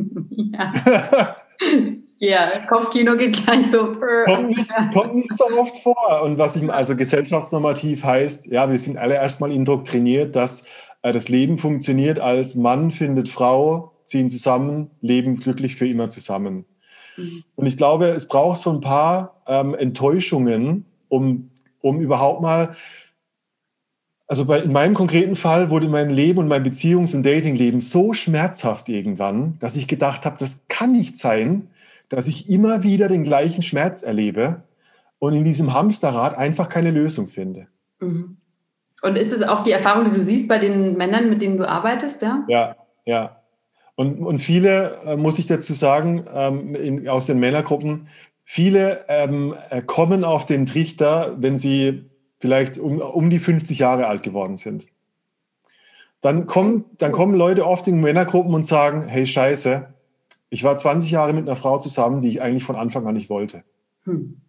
[0.53, 1.35] Ja.
[2.19, 3.95] Ja, Kopfkino geht gleich so.
[4.25, 6.21] Kommt nicht, kommt nicht so oft vor.
[6.23, 10.65] Und was ich also gesellschaftsnormativ heißt, ja, wir sind alle erstmal indoktriniert, dass
[11.03, 16.65] äh, das Leben funktioniert als Mann findet Frau, ziehen zusammen, leben glücklich für immer zusammen.
[17.17, 17.43] Mhm.
[17.55, 21.51] Und ich glaube, es braucht so ein paar ähm, Enttäuschungen, um,
[21.81, 22.75] um überhaupt mal
[24.29, 28.13] also bei, in meinem konkreten Fall wurde mein Leben und mein Beziehungs- und Datingleben so
[28.13, 31.69] schmerzhaft irgendwann, dass ich gedacht habe, das kann nicht sein,
[32.09, 34.63] dass ich immer wieder den gleichen Schmerz erlebe
[35.19, 37.67] und in diesem Hamsterrad einfach keine Lösung finde.
[37.99, 38.37] Mhm.
[39.03, 41.67] Und ist das auch die Erfahrung, die du siehst bei den Männern, mit denen du
[41.67, 42.43] arbeitest, ja?
[42.47, 43.41] Ja, ja.
[43.95, 48.07] Und, und viele, äh, muss ich dazu sagen, ähm, in, aus den Männergruppen,
[48.43, 52.05] viele ähm, äh, kommen auf den Trichter, wenn sie
[52.39, 54.87] vielleicht um, um die 50 Jahre alt geworden sind.
[56.21, 59.87] Dann kommen, dann kommen Leute oft in Männergruppen und sagen, hey Scheiße,
[60.49, 63.29] Ich war 20 Jahre mit einer Frau zusammen, die ich eigentlich von Anfang an nicht
[63.29, 63.63] wollte.
[64.03, 64.41] Hm.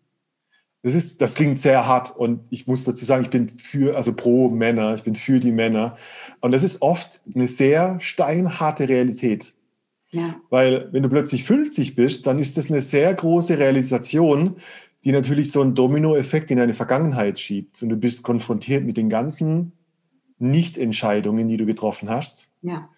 [0.82, 4.14] Das, ist, das klingt sehr hart und ich muss dazu sagen, ich bin für, also
[4.14, 5.96] pro Männer, ich bin für die Männer.
[6.40, 9.54] Und das ist oft eine sehr steinharte Realität.
[10.10, 10.40] Ja.
[10.50, 14.56] Weil wenn du plötzlich 50 bist, dann ist das eine sehr große Realisation,
[15.04, 17.82] die natürlich so einen Dominoeffekt in deine Vergangenheit schiebt.
[17.82, 19.72] Und du bist konfrontiert mit den ganzen
[20.38, 22.48] Nicht-Entscheidungen, die du getroffen hast.
[22.62, 22.88] Ja.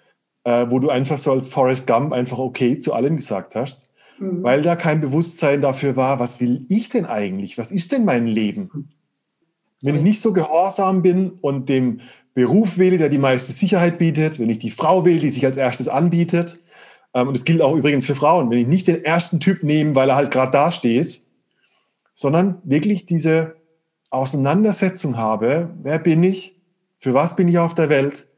[0.45, 4.43] Äh, wo du einfach so als Forrest Gump einfach okay zu allem gesagt hast mhm.
[4.43, 7.59] weil da kein Bewusstsein dafür war, was will ich denn eigentlich?
[7.59, 8.91] Was ist denn mein Leben?
[9.83, 12.01] Wenn ich nicht so gehorsam bin und dem
[12.35, 15.57] Beruf wähle, der die meiste Sicherheit bietet, wenn ich die Frau wähle, die sich als
[15.57, 16.59] erstes anbietet,
[17.15, 19.95] ähm, und das gilt auch übrigens für Frauen, wenn ich nicht den ersten Typ nehme,
[19.95, 21.23] weil er halt gerade da steht,
[22.15, 23.57] sondern wirklich diese
[24.11, 26.61] Auseinandersetzung habe, wer bin ich,
[26.99, 28.29] für was bin ich auf der Welt,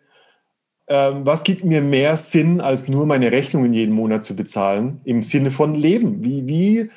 [0.93, 5.23] ähm, was gibt mir mehr Sinn, als nur meine Rechnungen jeden Monat zu bezahlen, im
[5.23, 6.23] Sinne von Leben?
[6.23, 6.89] Wie, wie äh,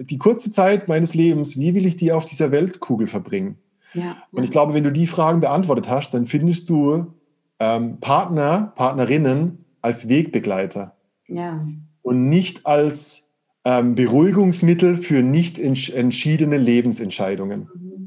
[0.00, 3.58] die kurze Zeit meines Lebens, wie will ich die auf dieser Weltkugel verbringen?
[3.92, 7.12] Ja, Und ich glaube, wenn du die Fragen beantwortet hast, dann findest du
[7.58, 10.96] ähm, Partner, Partnerinnen als Wegbegleiter.
[11.26, 11.66] Ja.
[12.00, 13.34] Und nicht als
[13.66, 17.68] ähm, Beruhigungsmittel für nicht entschiedene Lebensentscheidungen.
[17.74, 17.97] Mhm.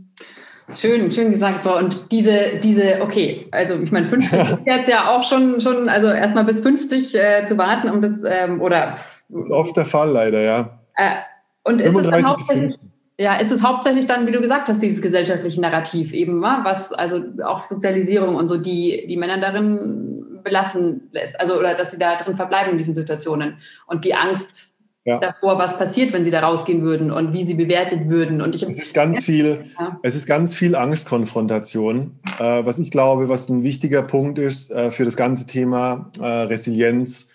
[0.75, 1.63] Schön, schön gesagt.
[1.63, 5.89] So, und diese, diese, okay, also ich meine, 50 ist jetzt ja auch schon, schon
[5.89, 8.95] also erstmal bis 50 äh, zu warten, um das, ähm, oder.
[9.29, 10.77] Das ist oft der Fall, leider, ja.
[10.95, 11.15] Äh,
[11.63, 12.75] und ist es dann hauptsächlich,
[13.19, 17.21] ja, ist es hauptsächlich dann, wie du gesagt hast, dieses gesellschaftliche Narrativ eben, was, also
[17.43, 22.15] auch Sozialisierung und so, die, die Männer darin belassen lässt, also, oder dass sie da
[22.15, 24.70] drin verbleiben in diesen Situationen und die Angst,
[25.05, 25.19] ja.
[25.19, 28.41] davor, was passiert, wenn sie da rausgehen würden und wie sie bewertet würden.
[28.41, 29.99] Und ich es ist ganz viel, ja.
[30.03, 34.91] es ist ganz viel Angstkonfrontation, äh, was ich glaube, was ein wichtiger Punkt ist äh,
[34.91, 37.29] für das ganze Thema äh, Resilienz.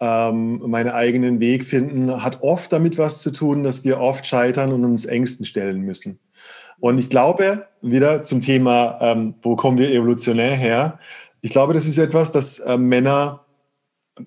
[0.00, 4.72] Ähm, meinen eigenen Weg finden, hat oft damit was zu tun, dass wir oft scheitern
[4.72, 6.18] und uns Ängsten stellen müssen.
[6.80, 10.98] Und ich glaube, wieder zum Thema, ähm, wo kommen wir evolutionär her?
[11.40, 13.44] Ich glaube, das ist etwas, das äh, Männer,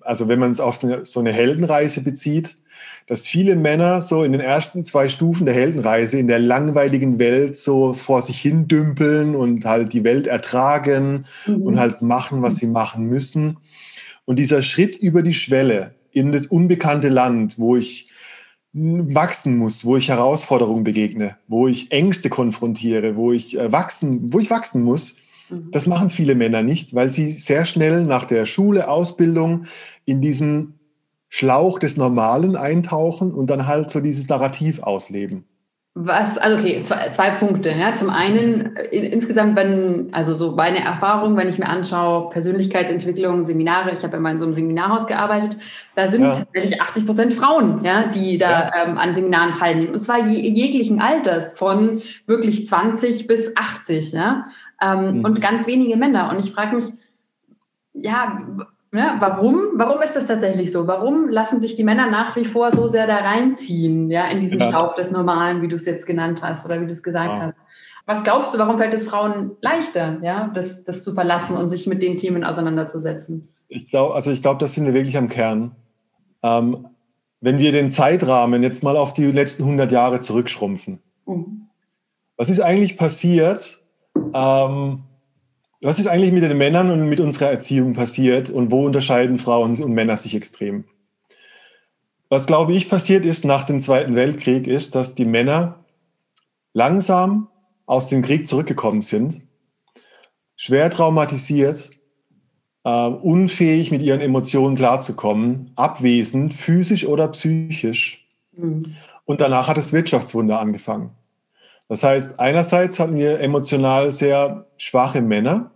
[0.00, 2.54] also wenn man es auf so eine Heldenreise bezieht,
[3.06, 7.56] dass viele Männer so in den ersten zwei Stufen der Heldenreise in der langweiligen Welt
[7.56, 11.62] so vor sich hin dümpeln und halt die Welt ertragen mhm.
[11.62, 13.58] und halt machen, was sie machen müssen.
[14.24, 18.10] Und dieser Schritt über die Schwelle in das unbekannte Land, wo ich
[18.72, 24.38] wachsen muss, wo ich Herausforderungen begegne, wo ich Ängste konfrontiere, wo ich äh, wachsen, wo
[24.38, 25.16] ich wachsen muss,
[25.48, 25.70] mhm.
[25.70, 29.64] das machen viele Männer nicht, weil sie sehr schnell nach der Schule, Ausbildung
[30.04, 30.75] in diesen
[31.28, 35.44] Schlauch des Normalen eintauchen und dann halt so dieses Narrativ ausleben.
[35.98, 37.70] Was, also okay, zwei, zwei Punkte.
[37.70, 37.94] Ja.
[37.94, 43.92] Zum einen, in, insgesamt, wenn, also so meine Erfahrung, wenn ich mir anschaue, Persönlichkeitsentwicklung, Seminare,
[43.92, 45.56] ich habe immer in so einem Seminarhaus gearbeitet,
[45.94, 46.32] da sind ja.
[46.34, 48.84] tatsächlich 80 Prozent Frauen, ja, die da ja.
[48.84, 49.94] ähm, an Seminaren teilnehmen.
[49.94, 54.48] Und zwar je, jeglichen Alters, von wirklich 20 bis 80, ja.
[54.82, 55.24] Ähm, mhm.
[55.24, 56.28] Und ganz wenige Männer.
[56.30, 56.92] Und ich frage mich,
[57.94, 58.36] ja,
[58.96, 59.72] ja, warum?
[59.74, 60.86] Warum ist das tatsächlich so?
[60.86, 64.58] Warum lassen sich die Männer nach wie vor so sehr da reinziehen, ja, in diesen
[64.58, 64.68] ja.
[64.68, 67.46] Staub des Normalen, wie du es jetzt genannt hast oder wie du es gesagt ja.
[67.46, 67.56] hast?
[68.06, 71.86] Was glaubst du, warum fällt es Frauen leichter, ja, das, das zu verlassen und sich
[71.86, 73.48] mit den Themen auseinanderzusetzen?
[73.68, 75.74] Ich glaube, also ich glaube, das sind wir wirklich am Kern.
[76.42, 76.86] Ähm,
[77.40, 81.68] wenn wir den Zeitrahmen jetzt mal auf die letzten 100 Jahre zurückschrumpfen, mhm.
[82.36, 83.82] was ist eigentlich passiert?
[84.32, 85.02] Ähm,
[85.80, 89.80] was ist eigentlich mit den Männern und mit unserer Erziehung passiert und wo unterscheiden Frauen
[89.82, 90.84] und Männer sich extrem?
[92.28, 95.84] Was, glaube ich, passiert ist nach dem Zweiten Weltkrieg, ist, dass die Männer
[96.72, 97.48] langsam
[97.86, 99.42] aus dem Krieg zurückgekommen sind,
[100.56, 101.90] schwer traumatisiert,
[102.84, 108.26] äh, unfähig mit ihren Emotionen klarzukommen, abwesend, physisch oder psychisch.
[108.52, 108.96] Mhm.
[109.24, 111.10] Und danach hat das Wirtschaftswunder angefangen.
[111.88, 115.70] Das heißt, einerseits hatten wir emotional sehr schwache Männer,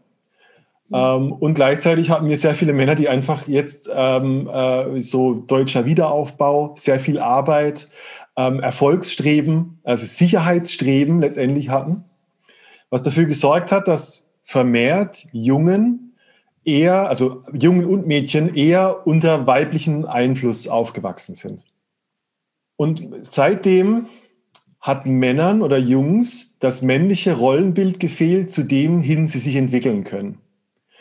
[0.93, 5.85] ähm, und gleichzeitig hatten wir sehr viele Männer, die einfach jetzt ähm, äh, so deutscher
[5.85, 7.89] Wiederaufbau, sehr viel Arbeit,
[8.37, 12.05] ähm, Erfolgsstreben, also Sicherheitsstreben letztendlich hatten,
[12.91, 16.17] was dafür gesorgt hat, dass vermehrt Jungen
[16.65, 21.65] eher, also Jungen und Mädchen eher unter weiblichen Einfluss aufgewachsen sind.
[22.77, 24.07] Und seitdem
[24.81, 30.39] hat Männern oder Jungs das männliche Rollenbild gefehlt, zu dem hin sie sich entwickeln können.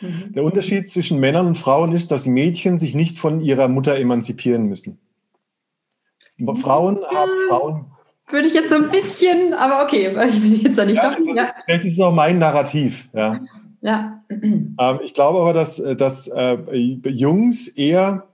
[0.00, 0.32] Mhm.
[0.32, 4.66] Der Unterschied zwischen Männern und Frauen ist, dass Mädchen sich nicht von ihrer Mutter emanzipieren
[4.66, 4.98] müssen.
[6.54, 7.86] Frauen haben Frauen.
[8.30, 11.10] Würde ich jetzt so ein bisschen, aber okay, weil ich bin jetzt da nicht ja,
[11.10, 11.42] davon, ja.
[11.42, 13.08] Ist, Vielleicht ist es auch mein Narrativ.
[13.12, 13.40] Ja.
[13.80, 14.22] ja.
[14.30, 18.29] Ähm, ich glaube aber, dass, dass äh, Jungs eher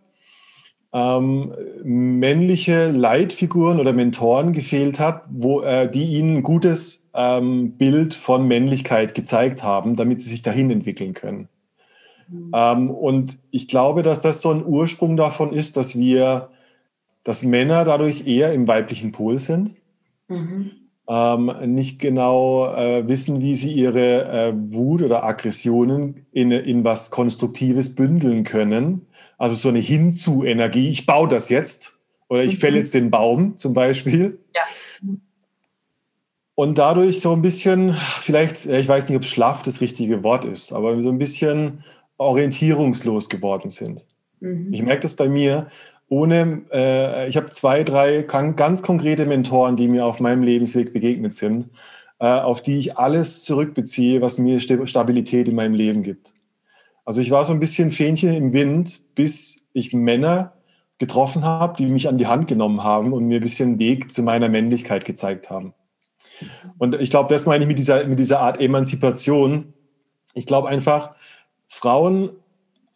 [0.96, 1.52] ähm,
[1.84, 8.48] männliche Leitfiguren oder Mentoren gefehlt hat, wo, äh, die ihnen ein gutes ähm, Bild von
[8.48, 11.48] Männlichkeit gezeigt haben, damit sie sich dahin entwickeln können.
[12.28, 12.50] Mhm.
[12.54, 16.48] Ähm, und ich glaube, dass das so ein Ursprung davon ist, dass wir,
[17.24, 19.72] dass Männer dadurch eher im weiblichen Pol sind.
[20.28, 20.70] Mhm.
[21.08, 27.10] Ähm, nicht genau äh, wissen, wie sie ihre äh, Wut oder Aggressionen in, in was
[27.10, 29.05] Konstruktives bündeln können.
[29.38, 30.90] Also so eine Hinzu-Energie.
[30.90, 32.58] Ich baue das jetzt oder ich mhm.
[32.58, 34.38] fälle jetzt den Baum zum Beispiel.
[34.54, 34.62] Ja.
[36.54, 40.72] Und dadurch so ein bisschen, vielleicht, ich weiß nicht, ob schlaff das richtige Wort ist,
[40.72, 41.84] aber so ein bisschen
[42.16, 44.06] orientierungslos geworden sind.
[44.40, 44.72] Mhm.
[44.72, 45.68] Ich merke das bei mir.
[46.08, 51.34] Ohne, äh, ich habe zwei, drei ganz konkrete Mentoren, die mir auf meinem Lebensweg begegnet
[51.34, 51.68] sind,
[52.20, 56.32] äh, auf die ich alles zurückbeziehe, was mir Stabilität in meinem Leben gibt.
[57.06, 60.54] Also ich war so ein bisschen Fähnchen im Wind, bis ich Männer
[60.98, 64.22] getroffen habe, die mich an die Hand genommen haben und mir ein bisschen Weg zu
[64.22, 65.72] meiner Männlichkeit gezeigt haben.
[66.78, 69.72] Und ich glaube, das meine ich mit dieser, mit dieser Art Emanzipation.
[70.34, 71.14] Ich glaube einfach,
[71.68, 72.30] Frauen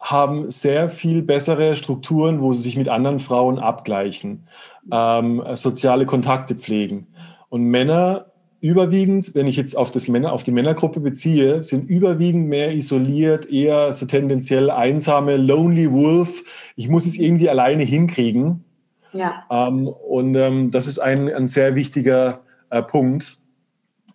[0.00, 4.48] haben sehr viel bessere Strukturen, wo sie sich mit anderen Frauen abgleichen,
[4.90, 7.06] ähm, soziale Kontakte pflegen.
[7.48, 8.29] Und Männer
[8.60, 13.50] überwiegend, wenn ich jetzt auf, das Männer, auf die Männergruppe beziehe, sind überwiegend mehr isoliert,
[13.50, 16.72] eher so tendenziell einsame, lonely wolf.
[16.76, 18.64] Ich muss es irgendwie alleine hinkriegen.
[19.12, 19.44] Ja.
[19.50, 23.38] Ähm, und ähm, das ist ein, ein sehr wichtiger äh, Punkt.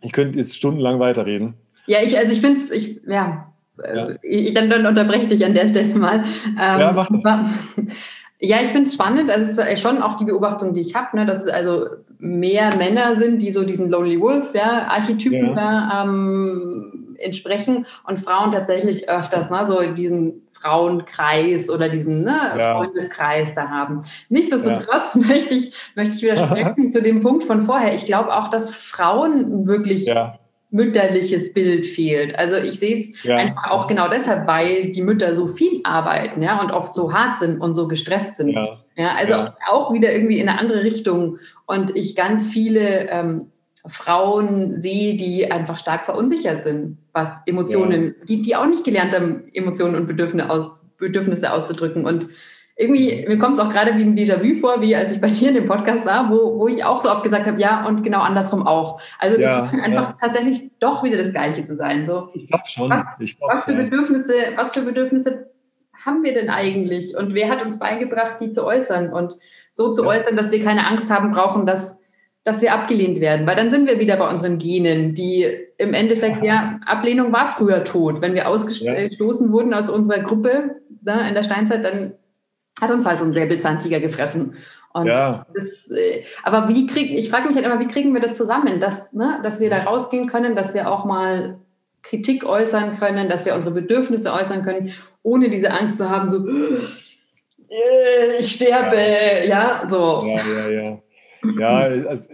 [0.02, 1.56] Ich könnte jetzt stundenlang weiterreden.
[1.88, 4.08] Ja, ich, also ich finde es, ich, ja, ja.
[4.08, 6.24] Äh, ich, dann, dann unterbreche dich an der Stelle mal.
[6.46, 7.24] Ähm, ja, mach das.
[8.42, 9.30] Ja, ich finde es spannend.
[9.30, 11.88] Also es ist schon auch die Beobachtung, die ich habe, ne, dass es also
[12.20, 15.54] mehr Männer sind, die so diesen Lonely Wolf ja, Archetypen ja.
[15.54, 22.78] da ähm, entsprechen und Frauen tatsächlich öfters, ne, so diesen Frauenkreis oder diesen ne, ja.
[22.78, 24.02] Freundeskreis da haben.
[24.30, 25.22] Nichtsdestotrotz ja.
[25.28, 27.94] möchte ich, möchte ich widersprechen zu dem Punkt von vorher.
[27.94, 30.40] Ich glaube auch, dass Frauen wirklich ja.
[30.72, 32.38] mütterliches Bild fehlt.
[32.38, 36.60] Also ich sehe es einfach auch genau deshalb, weil die Mütter so viel arbeiten ja,
[36.62, 38.50] und oft so hart sind und so gestresst sind.
[38.50, 41.40] Ja, also auch wieder irgendwie in eine andere Richtung.
[41.66, 43.52] Und ich ganz viele ähm,
[43.88, 48.26] Frauen sehe, die einfach stark verunsichert sind, was Emotionen, ja.
[48.26, 52.06] die, die auch nicht gelernt haben, Emotionen und Bedürfnisse, aus, Bedürfnisse auszudrücken.
[52.06, 52.28] Und
[52.78, 55.50] irgendwie, mir kommt es auch gerade wie ein Déjà-vu vor, wie als ich bei dir
[55.50, 58.22] in dem Podcast war, wo, wo ich auch so oft gesagt habe, ja, und genau
[58.22, 59.00] andersrum auch.
[59.20, 60.18] Also ja, das scheint einfach ja.
[60.20, 62.06] tatsächlich doch wieder das Gleiche zu sein.
[62.06, 62.90] So, ich glaube schon.
[62.90, 65.48] Was, ich glaub, was für Bedürfnisse, was für Bedürfnisse
[66.06, 67.16] haben wir denn eigentlich?
[67.18, 69.12] Und wer hat uns beigebracht, die zu äußern?
[69.12, 69.36] Und
[69.74, 72.00] so zu äußern, dass wir keine Angst haben brauchen, dass
[72.46, 75.48] dass wir abgelehnt werden, weil dann sind wir wieder bei unseren Genen, die
[75.80, 78.22] im Endeffekt, ja, Ablehnung war früher tot.
[78.22, 79.52] Wenn wir ausgestoßen ja.
[79.52, 82.14] wurden aus unserer Gruppe ne, in der Steinzeit, dann
[82.80, 84.54] hat uns halt so ein Säbelzahntiger gefressen.
[84.94, 85.48] Und ja.
[85.56, 88.80] Das, äh, aber wie kriegen, ich frage mich halt immer, wie kriegen wir das zusammen,
[88.80, 91.58] dass, ne, dass wir da rausgehen können, dass wir auch mal
[92.04, 94.92] Kritik äußern können, dass wir unsere Bedürfnisse äußern können,
[95.26, 100.24] ohne diese Angst zu haben, so, äh, ich sterbe, ja, ja so.
[100.28, 101.02] Ja, ja, ja.
[101.60, 101.78] Ja,
[102.10, 102.30] also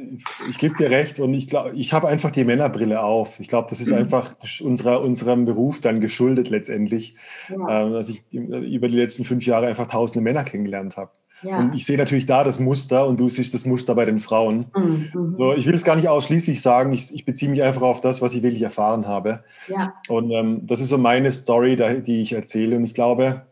[0.50, 3.42] ich gebe dir recht und ich glaube, ich habe einfach die Männerbrille auf.
[3.42, 3.98] Ich glaube, das ist mhm.
[3.98, 7.16] einfach unserer, unserem Beruf dann geschuldet letztendlich,
[7.50, 7.88] ja.
[7.88, 11.12] äh, dass ich über die letzten fünf Jahre einfach tausende Männer kennengelernt habe.
[11.44, 11.60] Ja.
[11.60, 14.68] Und ich sehe natürlich da das Muster und du siehst das Muster bei den Frauen.
[14.76, 15.10] Mhm.
[15.14, 15.36] mhm.
[15.38, 18.22] So, ich will es gar nicht ausschließlich sagen, ich, ich, beziehe mich einfach auf das,
[18.22, 19.44] was ich wirklich erfahren habe.
[19.68, 19.94] Ja.
[20.08, 21.76] Und ähm, das ist so meine Story,
[22.06, 22.76] die ich erzähle.
[22.76, 23.46] Und ich glaube,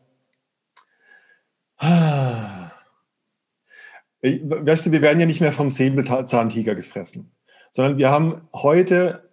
[1.80, 2.72] weißt
[4.86, 7.32] du, wir werden ja nicht mehr vom Säbelzahntiger gefressen,
[7.72, 9.30] sondern wir haben heute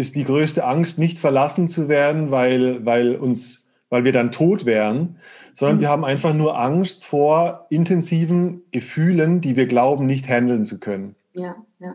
[0.00, 3.59] ist die größte Angst, nicht verlassen zu werden, weil, weil uns,
[3.90, 5.16] weil wir dann tot wären,
[5.52, 5.80] sondern mhm.
[5.80, 11.16] wir haben einfach nur Angst vor intensiven Gefühlen, die wir glauben, nicht handeln zu können.
[11.36, 11.94] Ja, ja.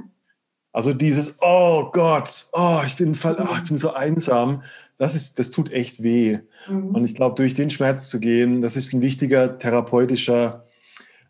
[0.71, 4.61] Also dieses, oh Gott, oh, ich bin, oh, ich bin so einsam,
[4.97, 6.39] das, ist, das tut echt weh.
[6.67, 6.89] Mhm.
[6.89, 10.65] Und ich glaube, durch den Schmerz zu gehen, das ist ein wichtiger therapeutischer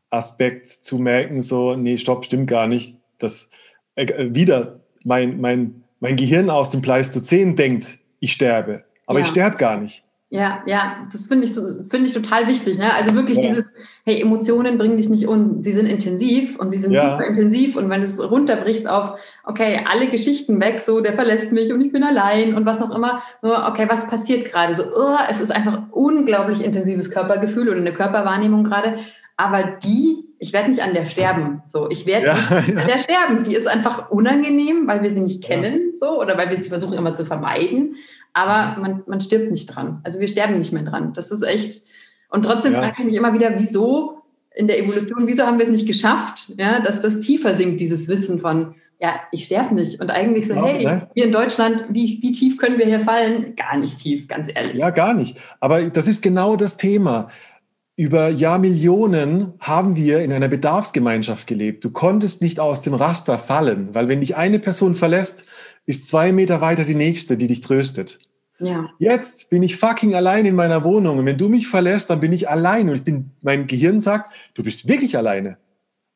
[0.10, 2.98] Aspekt zu merken, so, nee, stopp, stimmt gar nicht.
[3.20, 3.50] Das
[3.96, 9.26] äh, wieder mein, mein, mein Gehirn aus dem Pleistozän denkt, ich sterbe, aber ja.
[9.26, 10.05] ich sterbe gar nicht.
[10.30, 12.80] Ja, ja, das finde ich, so, find ich total wichtig.
[12.80, 12.92] Ne?
[12.94, 13.50] Also wirklich ja.
[13.50, 13.72] dieses,
[14.04, 15.62] hey, Emotionen bringen dich nicht um.
[15.62, 17.12] Sie sind intensiv und sie sind ja.
[17.12, 17.76] super intensiv.
[17.76, 21.80] Und wenn du es runterbrichst auf, okay, alle Geschichten weg, so, der verlässt mich und
[21.82, 24.74] ich bin allein und was noch immer, nur, okay, was passiert gerade?
[24.74, 28.98] So, oh, es ist einfach unglaublich intensives Körpergefühl und eine Körperwahrnehmung gerade
[29.38, 31.62] aber die, ich werde nicht an der sterben.
[31.68, 32.58] So, ich werde ja, ja.
[32.58, 33.44] an der sterben.
[33.44, 36.94] Die ist einfach unangenehm, weil wir sie nicht kennen, so, oder weil wir sie versuchen
[36.94, 37.96] immer zu vermeiden.
[38.36, 40.02] Aber man, man stirbt nicht dran.
[40.04, 41.14] Also wir sterben nicht mehr dran.
[41.14, 41.84] Das ist echt.
[42.30, 44.24] Und trotzdem frage ich mich immer wieder, wieso
[44.54, 48.10] in der Evolution, wieso haben wir es nicht geschafft, ja, dass das tiefer sinkt, dieses
[48.10, 50.02] Wissen von, ja, ich sterbe nicht.
[50.02, 51.10] Und eigentlich so, ja, hey, ne?
[51.14, 53.56] wir in Deutschland, wie, wie tief können wir hier fallen?
[53.56, 54.80] Gar nicht tief, ganz ehrlich.
[54.80, 55.38] Ja, gar nicht.
[55.62, 57.30] Aber das ist genau das Thema.
[57.98, 61.86] Über Jahrmillionen haben wir in einer Bedarfsgemeinschaft gelebt.
[61.86, 65.48] Du konntest nicht aus dem Raster fallen, weil wenn dich eine Person verlässt,
[65.86, 68.20] ist zwei Meter weiter die nächste, die dich tröstet.
[68.60, 68.90] Ja.
[69.00, 72.34] Jetzt bin ich fucking allein in meiner Wohnung und wenn du mich verlässt, dann bin
[72.34, 75.58] ich allein und ich bin, mein Gehirn sagt, du bist wirklich alleine.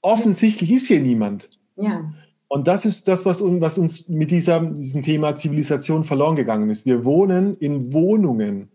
[0.02, 1.50] Offensichtlich ist hier niemand.
[1.78, 2.14] Ja.
[2.50, 6.86] Und das ist das, was, was uns mit dieser, diesem Thema Zivilisation verloren gegangen ist.
[6.86, 8.70] Wir wohnen in Wohnungen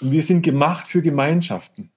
[0.00, 1.91] und wir sind gemacht für Gemeinschaften.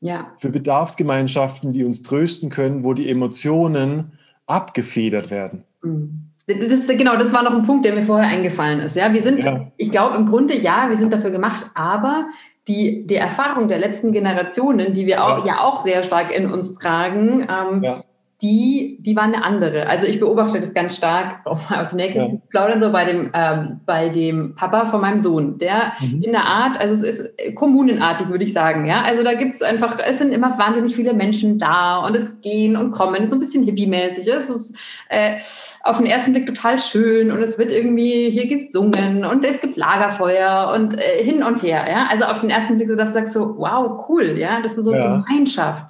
[0.00, 0.32] Ja.
[0.38, 4.12] Für Bedarfsgemeinschaften, die uns trösten können, wo die Emotionen
[4.46, 5.64] abgefedert werden.
[5.82, 6.26] Mhm.
[6.46, 8.96] Das genau, das war noch ein Punkt, der mir vorher eingefallen ist.
[8.96, 9.70] Ja, wir sind, ja.
[9.76, 12.26] ich glaube im Grunde ja, wir sind dafür gemacht, aber
[12.66, 16.50] die, die Erfahrung der letzten Generationen, die wir auch, ja, ja auch sehr stark in
[16.50, 18.02] uns tragen, ähm, ja
[18.42, 19.86] die, die war eine andere.
[19.86, 22.26] Also ich beobachte das ganz stark, auch mal aus der Nähe ja.
[22.48, 26.22] plaudern, so bei dem, ähm, bei dem Papa von meinem Sohn, der mhm.
[26.22, 29.02] in der Art, also es ist kommunenartig, würde ich sagen, ja.
[29.02, 32.76] Also da gibt es einfach, es sind immer wahnsinnig viele Menschen da und es gehen
[32.76, 34.26] und kommen, so ein bisschen hippie-mäßig.
[34.26, 34.76] Es ist
[35.10, 35.38] äh,
[35.82, 39.76] auf den ersten Blick total schön und es wird irgendwie hier gesungen und es gibt
[39.76, 42.06] Lagerfeuer und äh, hin und her, ja.
[42.10, 44.86] Also auf den ersten Blick so, dass du sagst so, wow, cool, ja, das ist
[44.86, 45.22] so ja.
[45.26, 45.84] Gemeinschaft.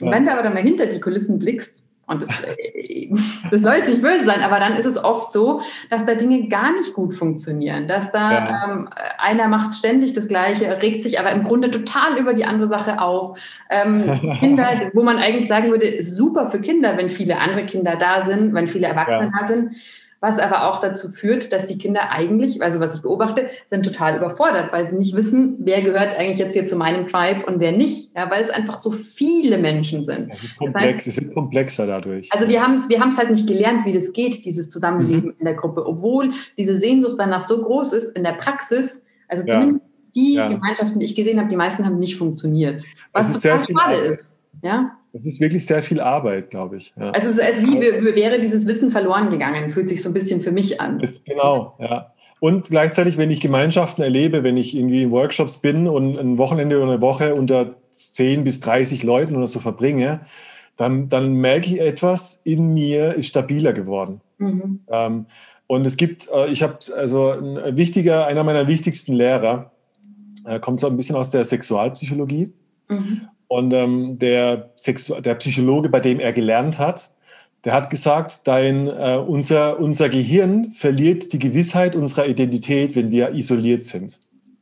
[0.00, 3.10] Und wenn du aber dann mal hinter die Kulissen blickst, und das, äh,
[3.50, 6.48] das soll jetzt nicht böse sein, aber dann ist es oft so, dass da Dinge
[6.48, 7.88] gar nicht gut funktionieren.
[7.88, 8.64] Dass da ja.
[8.64, 8.88] ähm,
[9.18, 13.00] einer macht ständig das Gleiche, regt sich aber im Grunde total über die andere Sache
[13.00, 13.38] auf.
[13.70, 18.24] Ähm, Kinder, wo man eigentlich sagen würde, super für Kinder, wenn viele andere Kinder da
[18.24, 19.40] sind, wenn viele Erwachsene ja.
[19.40, 19.76] da sind
[20.22, 24.16] was aber auch dazu führt, dass die Kinder eigentlich, also was ich beobachte, sind total
[24.16, 27.72] überfordert, weil sie nicht wissen, wer gehört eigentlich jetzt hier zu meinem Tribe und wer
[27.72, 30.30] nicht, ja, weil es einfach so viele Menschen sind.
[30.32, 32.28] Es ist komplex, das heißt, es wird komplexer dadurch.
[32.32, 35.36] Also wir haben es wir halt nicht gelernt, wie das geht, dieses Zusammenleben mhm.
[35.40, 39.80] in der Gruppe, obwohl diese Sehnsucht danach so groß ist in der Praxis, also zumindest
[39.80, 40.12] ja.
[40.14, 40.48] die ja.
[40.48, 42.84] Gemeinschaften, die ich gesehen habe, die meisten haben nicht funktioniert.
[43.12, 44.38] Was total schade ist.
[44.62, 44.92] Ja?
[45.12, 46.94] Das ist wirklich sehr viel Arbeit, glaube ich.
[46.98, 47.10] Ja.
[47.10, 47.80] Also es ist wie
[48.14, 51.00] wäre dieses Wissen verloren gegangen, fühlt sich so ein bisschen für mich an.
[51.00, 52.12] Ist, genau, ja.
[52.40, 56.76] Und gleichzeitig, wenn ich Gemeinschaften erlebe, wenn ich irgendwie in Workshops bin und ein Wochenende
[56.78, 60.22] oder eine Woche unter 10 bis 30 Leuten oder so verbringe,
[60.76, 64.20] dann, dann merke ich etwas in mir ist stabiler geworden.
[64.38, 64.80] Mhm.
[64.88, 65.26] Ähm,
[65.66, 69.70] und es gibt, äh, ich habe also ein wichtiger, einer meiner wichtigsten Lehrer,
[70.44, 72.52] äh, kommt so ein bisschen aus der Sexualpsychologie.
[72.88, 73.28] Mhm.
[73.52, 77.10] Und ähm, der, Sexu der Psychologe, bei dem er gelernt hat,
[77.66, 83.34] der hat gesagt, dein, äh, unser, unser Gehirn verliert die Gewissheit unserer Identität, wenn wir
[83.34, 84.18] isoliert sind.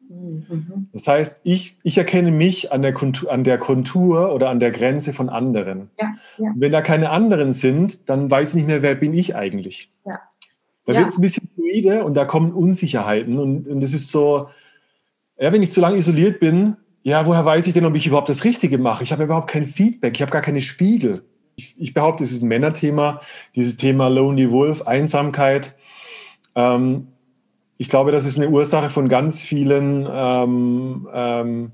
[0.08, 0.88] Mhm.
[0.92, 4.72] Das heißt, ich, ich erkenne mich an der, Kontur, an der Kontur oder an der
[4.72, 5.90] Grenze von anderen.
[6.00, 6.52] Ja, ja.
[6.56, 9.92] Wenn da keine anderen sind, dann weiß ich nicht mehr, wer bin ich eigentlich.
[10.04, 10.18] Ja.
[10.84, 13.38] Da wird es ein bisschen fluide und da kommen Unsicherheiten.
[13.38, 14.48] Und, und das ist so,
[15.38, 18.28] ja, wenn ich zu lange isoliert bin, ja, woher weiß ich denn, ob ich überhaupt
[18.28, 19.04] das Richtige mache?
[19.04, 21.24] Ich habe überhaupt kein Feedback, ich habe gar keine Spiegel.
[21.56, 23.20] Ich, ich behaupte, es ist ein Männerthema,
[23.54, 25.74] dieses Thema Lonely Wolf, Einsamkeit.
[26.54, 27.08] Ähm,
[27.78, 31.72] ich glaube, das ist eine Ursache von ganz vielen ähm, ähm,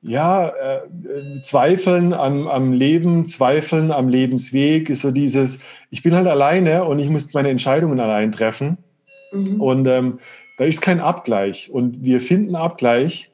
[0.00, 5.60] ja, äh, Zweifeln am, am Leben, Zweifeln am Lebensweg, ist so dieses,
[5.90, 8.78] ich bin halt alleine und ich muss meine Entscheidungen allein treffen.
[9.32, 9.60] Mhm.
[9.60, 10.18] Und ähm,
[10.56, 11.70] da ist kein Abgleich.
[11.70, 13.30] Und wir finden Abgleich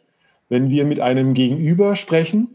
[0.49, 2.49] wenn wir mit einem Gegenüber sprechen,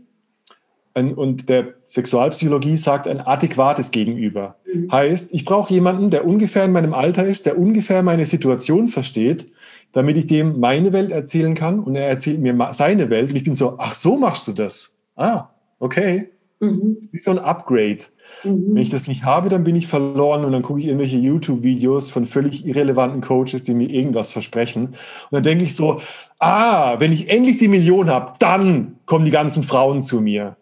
[0.95, 4.55] ein, und der Sexualpsychologie sagt ein adäquates Gegenüber.
[4.65, 4.91] Mhm.
[4.91, 9.47] Heißt, ich brauche jemanden, der ungefähr in meinem Alter ist, der ungefähr meine Situation versteht,
[9.91, 13.43] damit ich dem meine Welt erzählen kann und er erzählt mir seine Welt und ich
[13.43, 14.97] bin so, ach so machst du das.
[15.15, 16.29] Ah, okay.
[16.59, 16.95] Mhm.
[16.97, 17.99] Das ist wie so ein Upgrade.
[18.43, 18.75] Mhm.
[18.75, 22.09] Wenn ich das nicht habe, dann bin ich verloren und dann gucke ich irgendwelche YouTube-Videos
[22.09, 24.87] von völlig irrelevanten Coaches, die mir irgendwas versprechen.
[24.87, 24.95] Und
[25.31, 26.01] dann denke ich so,
[26.39, 30.57] ah, wenn ich endlich die Million habe, dann kommen die ganzen Frauen zu mir.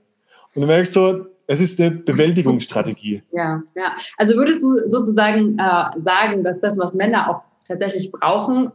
[0.56, 3.24] Und dann merkst du, es ist eine Bewältigungsstrategie.
[3.32, 3.96] Ja, ja.
[4.18, 8.72] Also würdest du sozusagen äh, sagen, dass das, was Männer auch tatsächlich brauchen,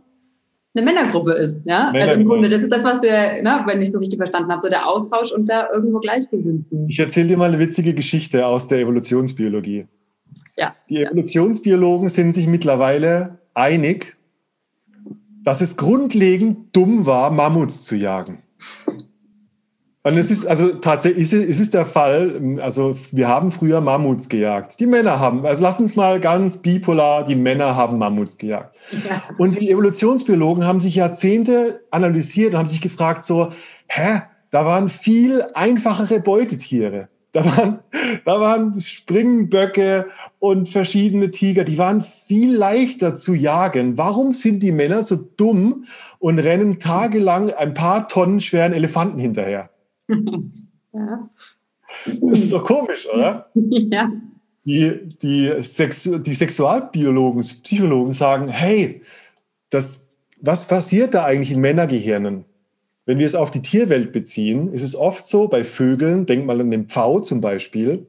[0.74, 1.62] eine Männergruppe ist.
[1.66, 1.90] Ja?
[1.90, 4.50] Also im Grunde, das ist das, was du ja, ne, wenn ich so richtig verstanden
[4.50, 6.88] habe, so der Austausch unter irgendwo Gleichgesinnten.
[6.88, 9.86] Ich erzähle dir mal eine witzige Geschichte aus der Evolutionsbiologie.
[10.56, 10.74] Ja.
[10.88, 14.16] Die Evolutionsbiologen sind sich mittlerweile einig,
[15.44, 18.42] dass es grundlegend dumm war, Mammuts zu jagen.
[20.04, 24.80] Und es ist also tatsächlich, ist es der Fall, also wir haben früher Mammuts gejagt.
[24.80, 28.76] Die Männer haben, also lass uns mal ganz bipolar, die Männer haben Mammuts gejagt.
[29.08, 29.22] Ja.
[29.38, 33.50] Und die Evolutionsbiologen haben sich Jahrzehnte analysiert und haben sich gefragt so,
[33.86, 37.08] hä, da waren viel einfachere Beutetiere.
[37.30, 37.78] Da waren,
[38.24, 40.08] da waren Springböcke
[40.40, 43.96] und verschiedene Tiger, die waren viel leichter zu jagen.
[43.96, 45.86] Warum sind die Männer so dumm
[46.18, 49.70] und rennen tagelang ein paar Tonnen schweren Elefanten hinterher?
[50.94, 51.30] Ja.
[52.20, 53.50] Das ist doch komisch, oder?
[53.54, 54.12] Ja.
[54.64, 59.02] Die, die, Sexu die Sexualbiologen, Psychologen sagen, hey,
[59.70, 60.06] das,
[60.40, 62.44] was passiert da eigentlich in Männergehirnen?
[63.06, 66.60] Wenn wir es auf die Tierwelt beziehen, ist es oft so, bei Vögeln, denk mal
[66.60, 68.06] an den Pfau zum Beispiel,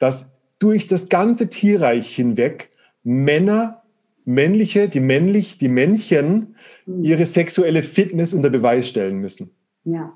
[0.00, 2.70] dass durch das ganze Tierreich hinweg
[3.04, 3.82] Männer,
[4.24, 6.56] männliche, die männlich, die Männchen
[6.86, 7.04] hm.
[7.04, 9.50] ihre sexuelle Fitness unter Beweis stellen müssen.
[9.84, 10.12] Ja.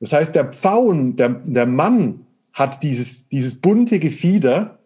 [0.00, 4.78] Das heißt, der Pfauen, der, der Mann hat dieses, dieses bunte Gefieder,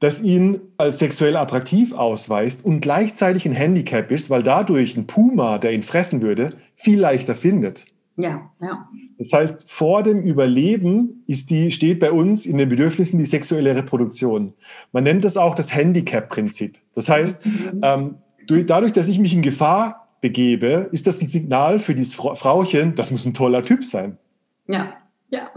[0.00, 5.58] das ihn als sexuell attraktiv ausweist und gleichzeitig ein Handicap ist, weil dadurch ein Puma,
[5.58, 7.86] der ihn fressen würde, viel leichter findet.
[8.16, 8.88] Ja, ja.
[9.18, 13.74] Das heißt, vor dem Überleben ist die, steht bei uns in den Bedürfnissen die sexuelle
[13.74, 14.52] Reproduktion.
[14.92, 16.76] Man nennt das auch das Handicap-Prinzip.
[16.94, 17.80] Das heißt, mhm.
[17.82, 18.14] ähm,
[18.46, 22.94] durch, dadurch, dass ich mich in Gefahr begebe, ist das ein Signal für dieses Frauchen,
[22.94, 24.16] das muss ein toller Typ sein.
[24.66, 24.94] Ja,
[25.28, 25.50] ja.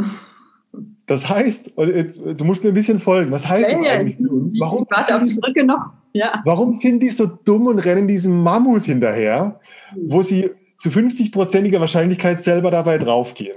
[1.06, 4.60] Das heißt, du musst mir ein bisschen folgen, was heißt ja, das eigentlich für uns?
[4.60, 5.94] Warum auf die noch.
[6.12, 6.42] Ja.
[6.44, 9.62] Warum sind die so dumm und rennen diesem Mammut hinterher,
[9.92, 10.12] hm.
[10.12, 13.56] wo sie zu 50-prozentiger Wahrscheinlichkeit selber dabei draufgehen?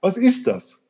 [0.00, 0.82] Was ist das?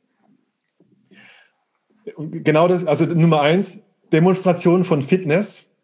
[2.16, 5.75] Genau das, also Nummer eins, Demonstration von Fitness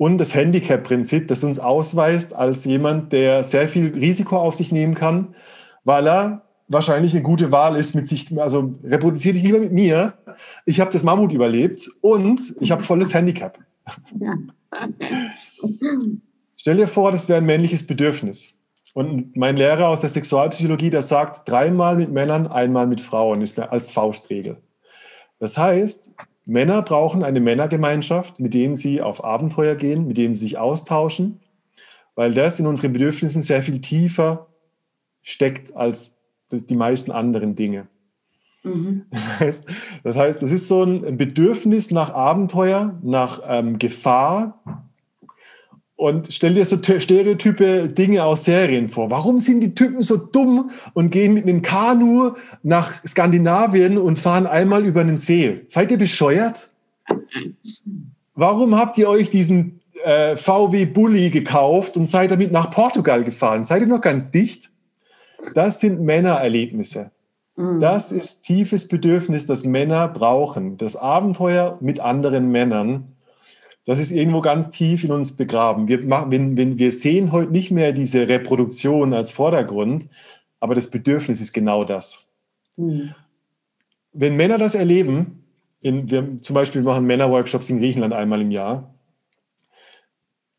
[0.00, 4.94] und das Handicap-Prinzip, das uns ausweist als jemand, der sehr viel Risiko auf sich nehmen
[4.94, 5.34] kann,
[5.84, 10.14] weil er wahrscheinlich eine gute Wahl ist, mit sich, also reproduziere dich lieber mit mir.
[10.64, 13.58] Ich habe das Mammut überlebt und ich habe volles Handicap.
[14.18, 14.36] Ja.
[16.56, 18.58] Stell dir vor, das wäre ein männliches Bedürfnis.
[18.94, 23.60] Und mein Lehrer aus der Sexualpsychologie, der sagt, dreimal mit Männern, einmal mit Frauen, ist
[23.60, 24.56] als Faustregel.
[25.40, 26.14] Das heißt,
[26.46, 31.40] Männer brauchen eine Männergemeinschaft, mit denen sie auf Abenteuer gehen, mit denen sie sich austauschen,
[32.14, 34.48] weil das in unseren Bedürfnissen sehr viel tiefer
[35.22, 36.20] steckt als
[36.50, 37.88] die meisten anderen Dinge.
[38.62, 39.06] Mhm.
[39.10, 39.66] Das, heißt,
[40.02, 44.89] das heißt, das ist so ein Bedürfnis nach Abenteuer, nach ähm, Gefahr.
[46.00, 49.10] Und stell dir so stereotype Dinge aus Serien vor.
[49.10, 52.30] Warum sind die Typen so dumm und gehen mit einem Kanu
[52.62, 55.60] nach Skandinavien und fahren einmal über einen See?
[55.68, 56.70] Seid ihr bescheuert?
[58.34, 63.64] Warum habt ihr euch diesen äh, VW Bulli gekauft und seid damit nach Portugal gefahren?
[63.64, 64.70] Seid ihr noch ganz dicht?
[65.54, 67.10] Das sind Männererlebnisse.
[67.56, 67.78] Mhm.
[67.78, 70.78] Das ist tiefes Bedürfnis, das Männer brauchen.
[70.78, 73.16] Das Abenteuer mit anderen Männern,
[73.86, 75.88] das ist irgendwo ganz tief in uns begraben.
[75.88, 80.06] Wir, machen, wenn, wir sehen heute nicht mehr diese Reproduktion als Vordergrund,
[80.60, 82.26] aber das Bedürfnis ist genau das.
[82.76, 83.14] Mhm.
[84.12, 85.44] Wenn Männer das erleben,
[85.80, 88.94] in, wir zum Beispiel machen Männerworkshops in Griechenland einmal im Jahr,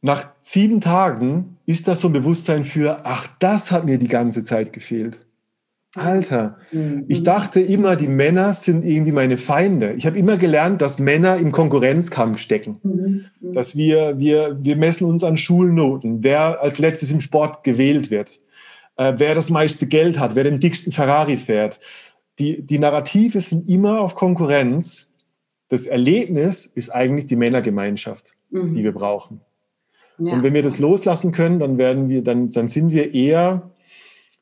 [0.01, 4.43] nach sieben Tagen ist das so ein Bewusstsein für, ach, das hat mir die ganze
[4.43, 5.27] Zeit gefehlt.
[5.95, 7.05] Alter, mhm.
[7.09, 9.91] ich dachte immer, die Männer sind irgendwie meine Feinde.
[9.93, 12.77] Ich habe immer gelernt, dass Männer im Konkurrenzkampf stecken.
[12.83, 13.25] Mhm.
[13.41, 13.53] mhm.
[13.53, 18.39] Dass wir, wir, wir messen uns an Schulnoten, wer als letztes im Sport gewählt wird,
[18.95, 21.79] äh, wer das meiste Geld hat, wer den dicksten Ferrari fährt.
[22.39, 25.13] Die, die Narrative sind immer auf Konkurrenz.
[25.67, 28.75] Das Erlebnis ist eigentlich die Männergemeinschaft, mhm.
[28.75, 29.41] die wir brauchen.
[30.17, 30.33] Ja.
[30.33, 33.71] Und wenn wir das loslassen können, dann werden wir, dann, dann sind wir eher,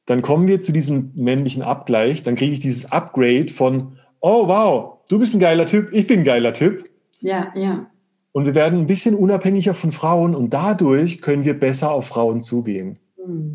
[0.09, 4.97] dann kommen wir zu diesem männlichen Abgleich, dann kriege ich dieses Upgrade von, oh wow,
[5.07, 6.89] du bist ein geiler Typ, ich bin ein geiler Typ.
[7.19, 7.85] Ja, ja.
[8.31, 12.41] Und wir werden ein bisschen unabhängiger von Frauen und dadurch können wir besser auf Frauen
[12.41, 12.97] zugehen.
[13.23, 13.53] Mhm.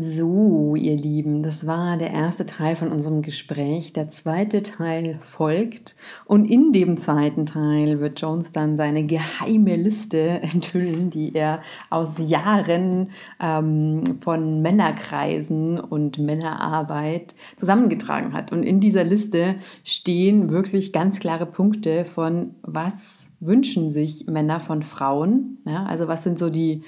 [0.00, 3.92] So, ihr Lieben, das war der erste Teil von unserem Gespräch.
[3.92, 10.18] Der zweite Teil folgt und in dem zweiten Teil wird Jones dann seine geheime Liste
[10.42, 18.50] enthüllen, die er aus Jahren ähm, von Männerkreisen und Männerarbeit zusammengetragen hat.
[18.50, 24.84] Und in dieser Liste stehen wirklich ganz klare Punkte von, was wünschen sich Männer von
[24.84, 25.58] Frauen.
[25.66, 26.82] Ja, also was sind so die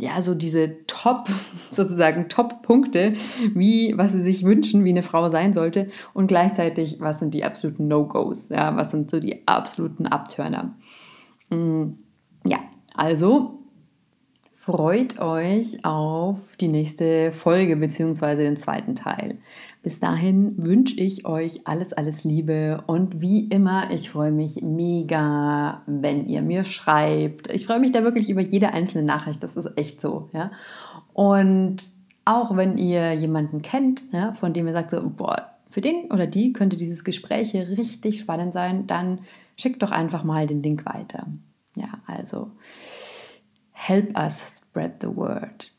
[0.00, 1.28] ja, so diese Top,
[1.70, 3.14] sozusagen Top-Punkte,
[3.54, 7.44] wie, was sie sich wünschen, wie eine Frau sein sollte und gleichzeitig, was sind die
[7.44, 10.74] absoluten No-Gos, ja, was sind so die absoluten Abtörner.
[11.50, 11.92] Mm,
[12.46, 12.58] ja,
[12.94, 13.60] also
[14.54, 19.38] freut euch auf die nächste Folge beziehungsweise den zweiten Teil.
[19.82, 25.82] Bis dahin wünsche ich euch alles, alles Liebe und wie immer, ich freue mich mega,
[25.86, 27.50] wenn ihr mir schreibt.
[27.50, 30.50] Ich freue mich da wirklich über jede einzelne Nachricht, das ist echt so, ja.
[31.14, 31.88] Und
[32.26, 36.26] auch wenn ihr jemanden kennt, ja, von dem ihr sagt so, boah, für den oder
[36.26, 39.20] die könnte dieses Gespräch hier richtig spannend sein, dann
[39.56, 41.26] schickt doch einfach mal den Link weiter.
[41.74, 42.50] Ja, also
[43.72, 45.72] help us spread the word.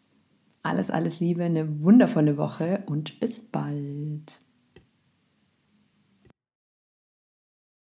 [0.64, 4.42] Alles, alles Liebe, eine wundervolle Woche und bis bald.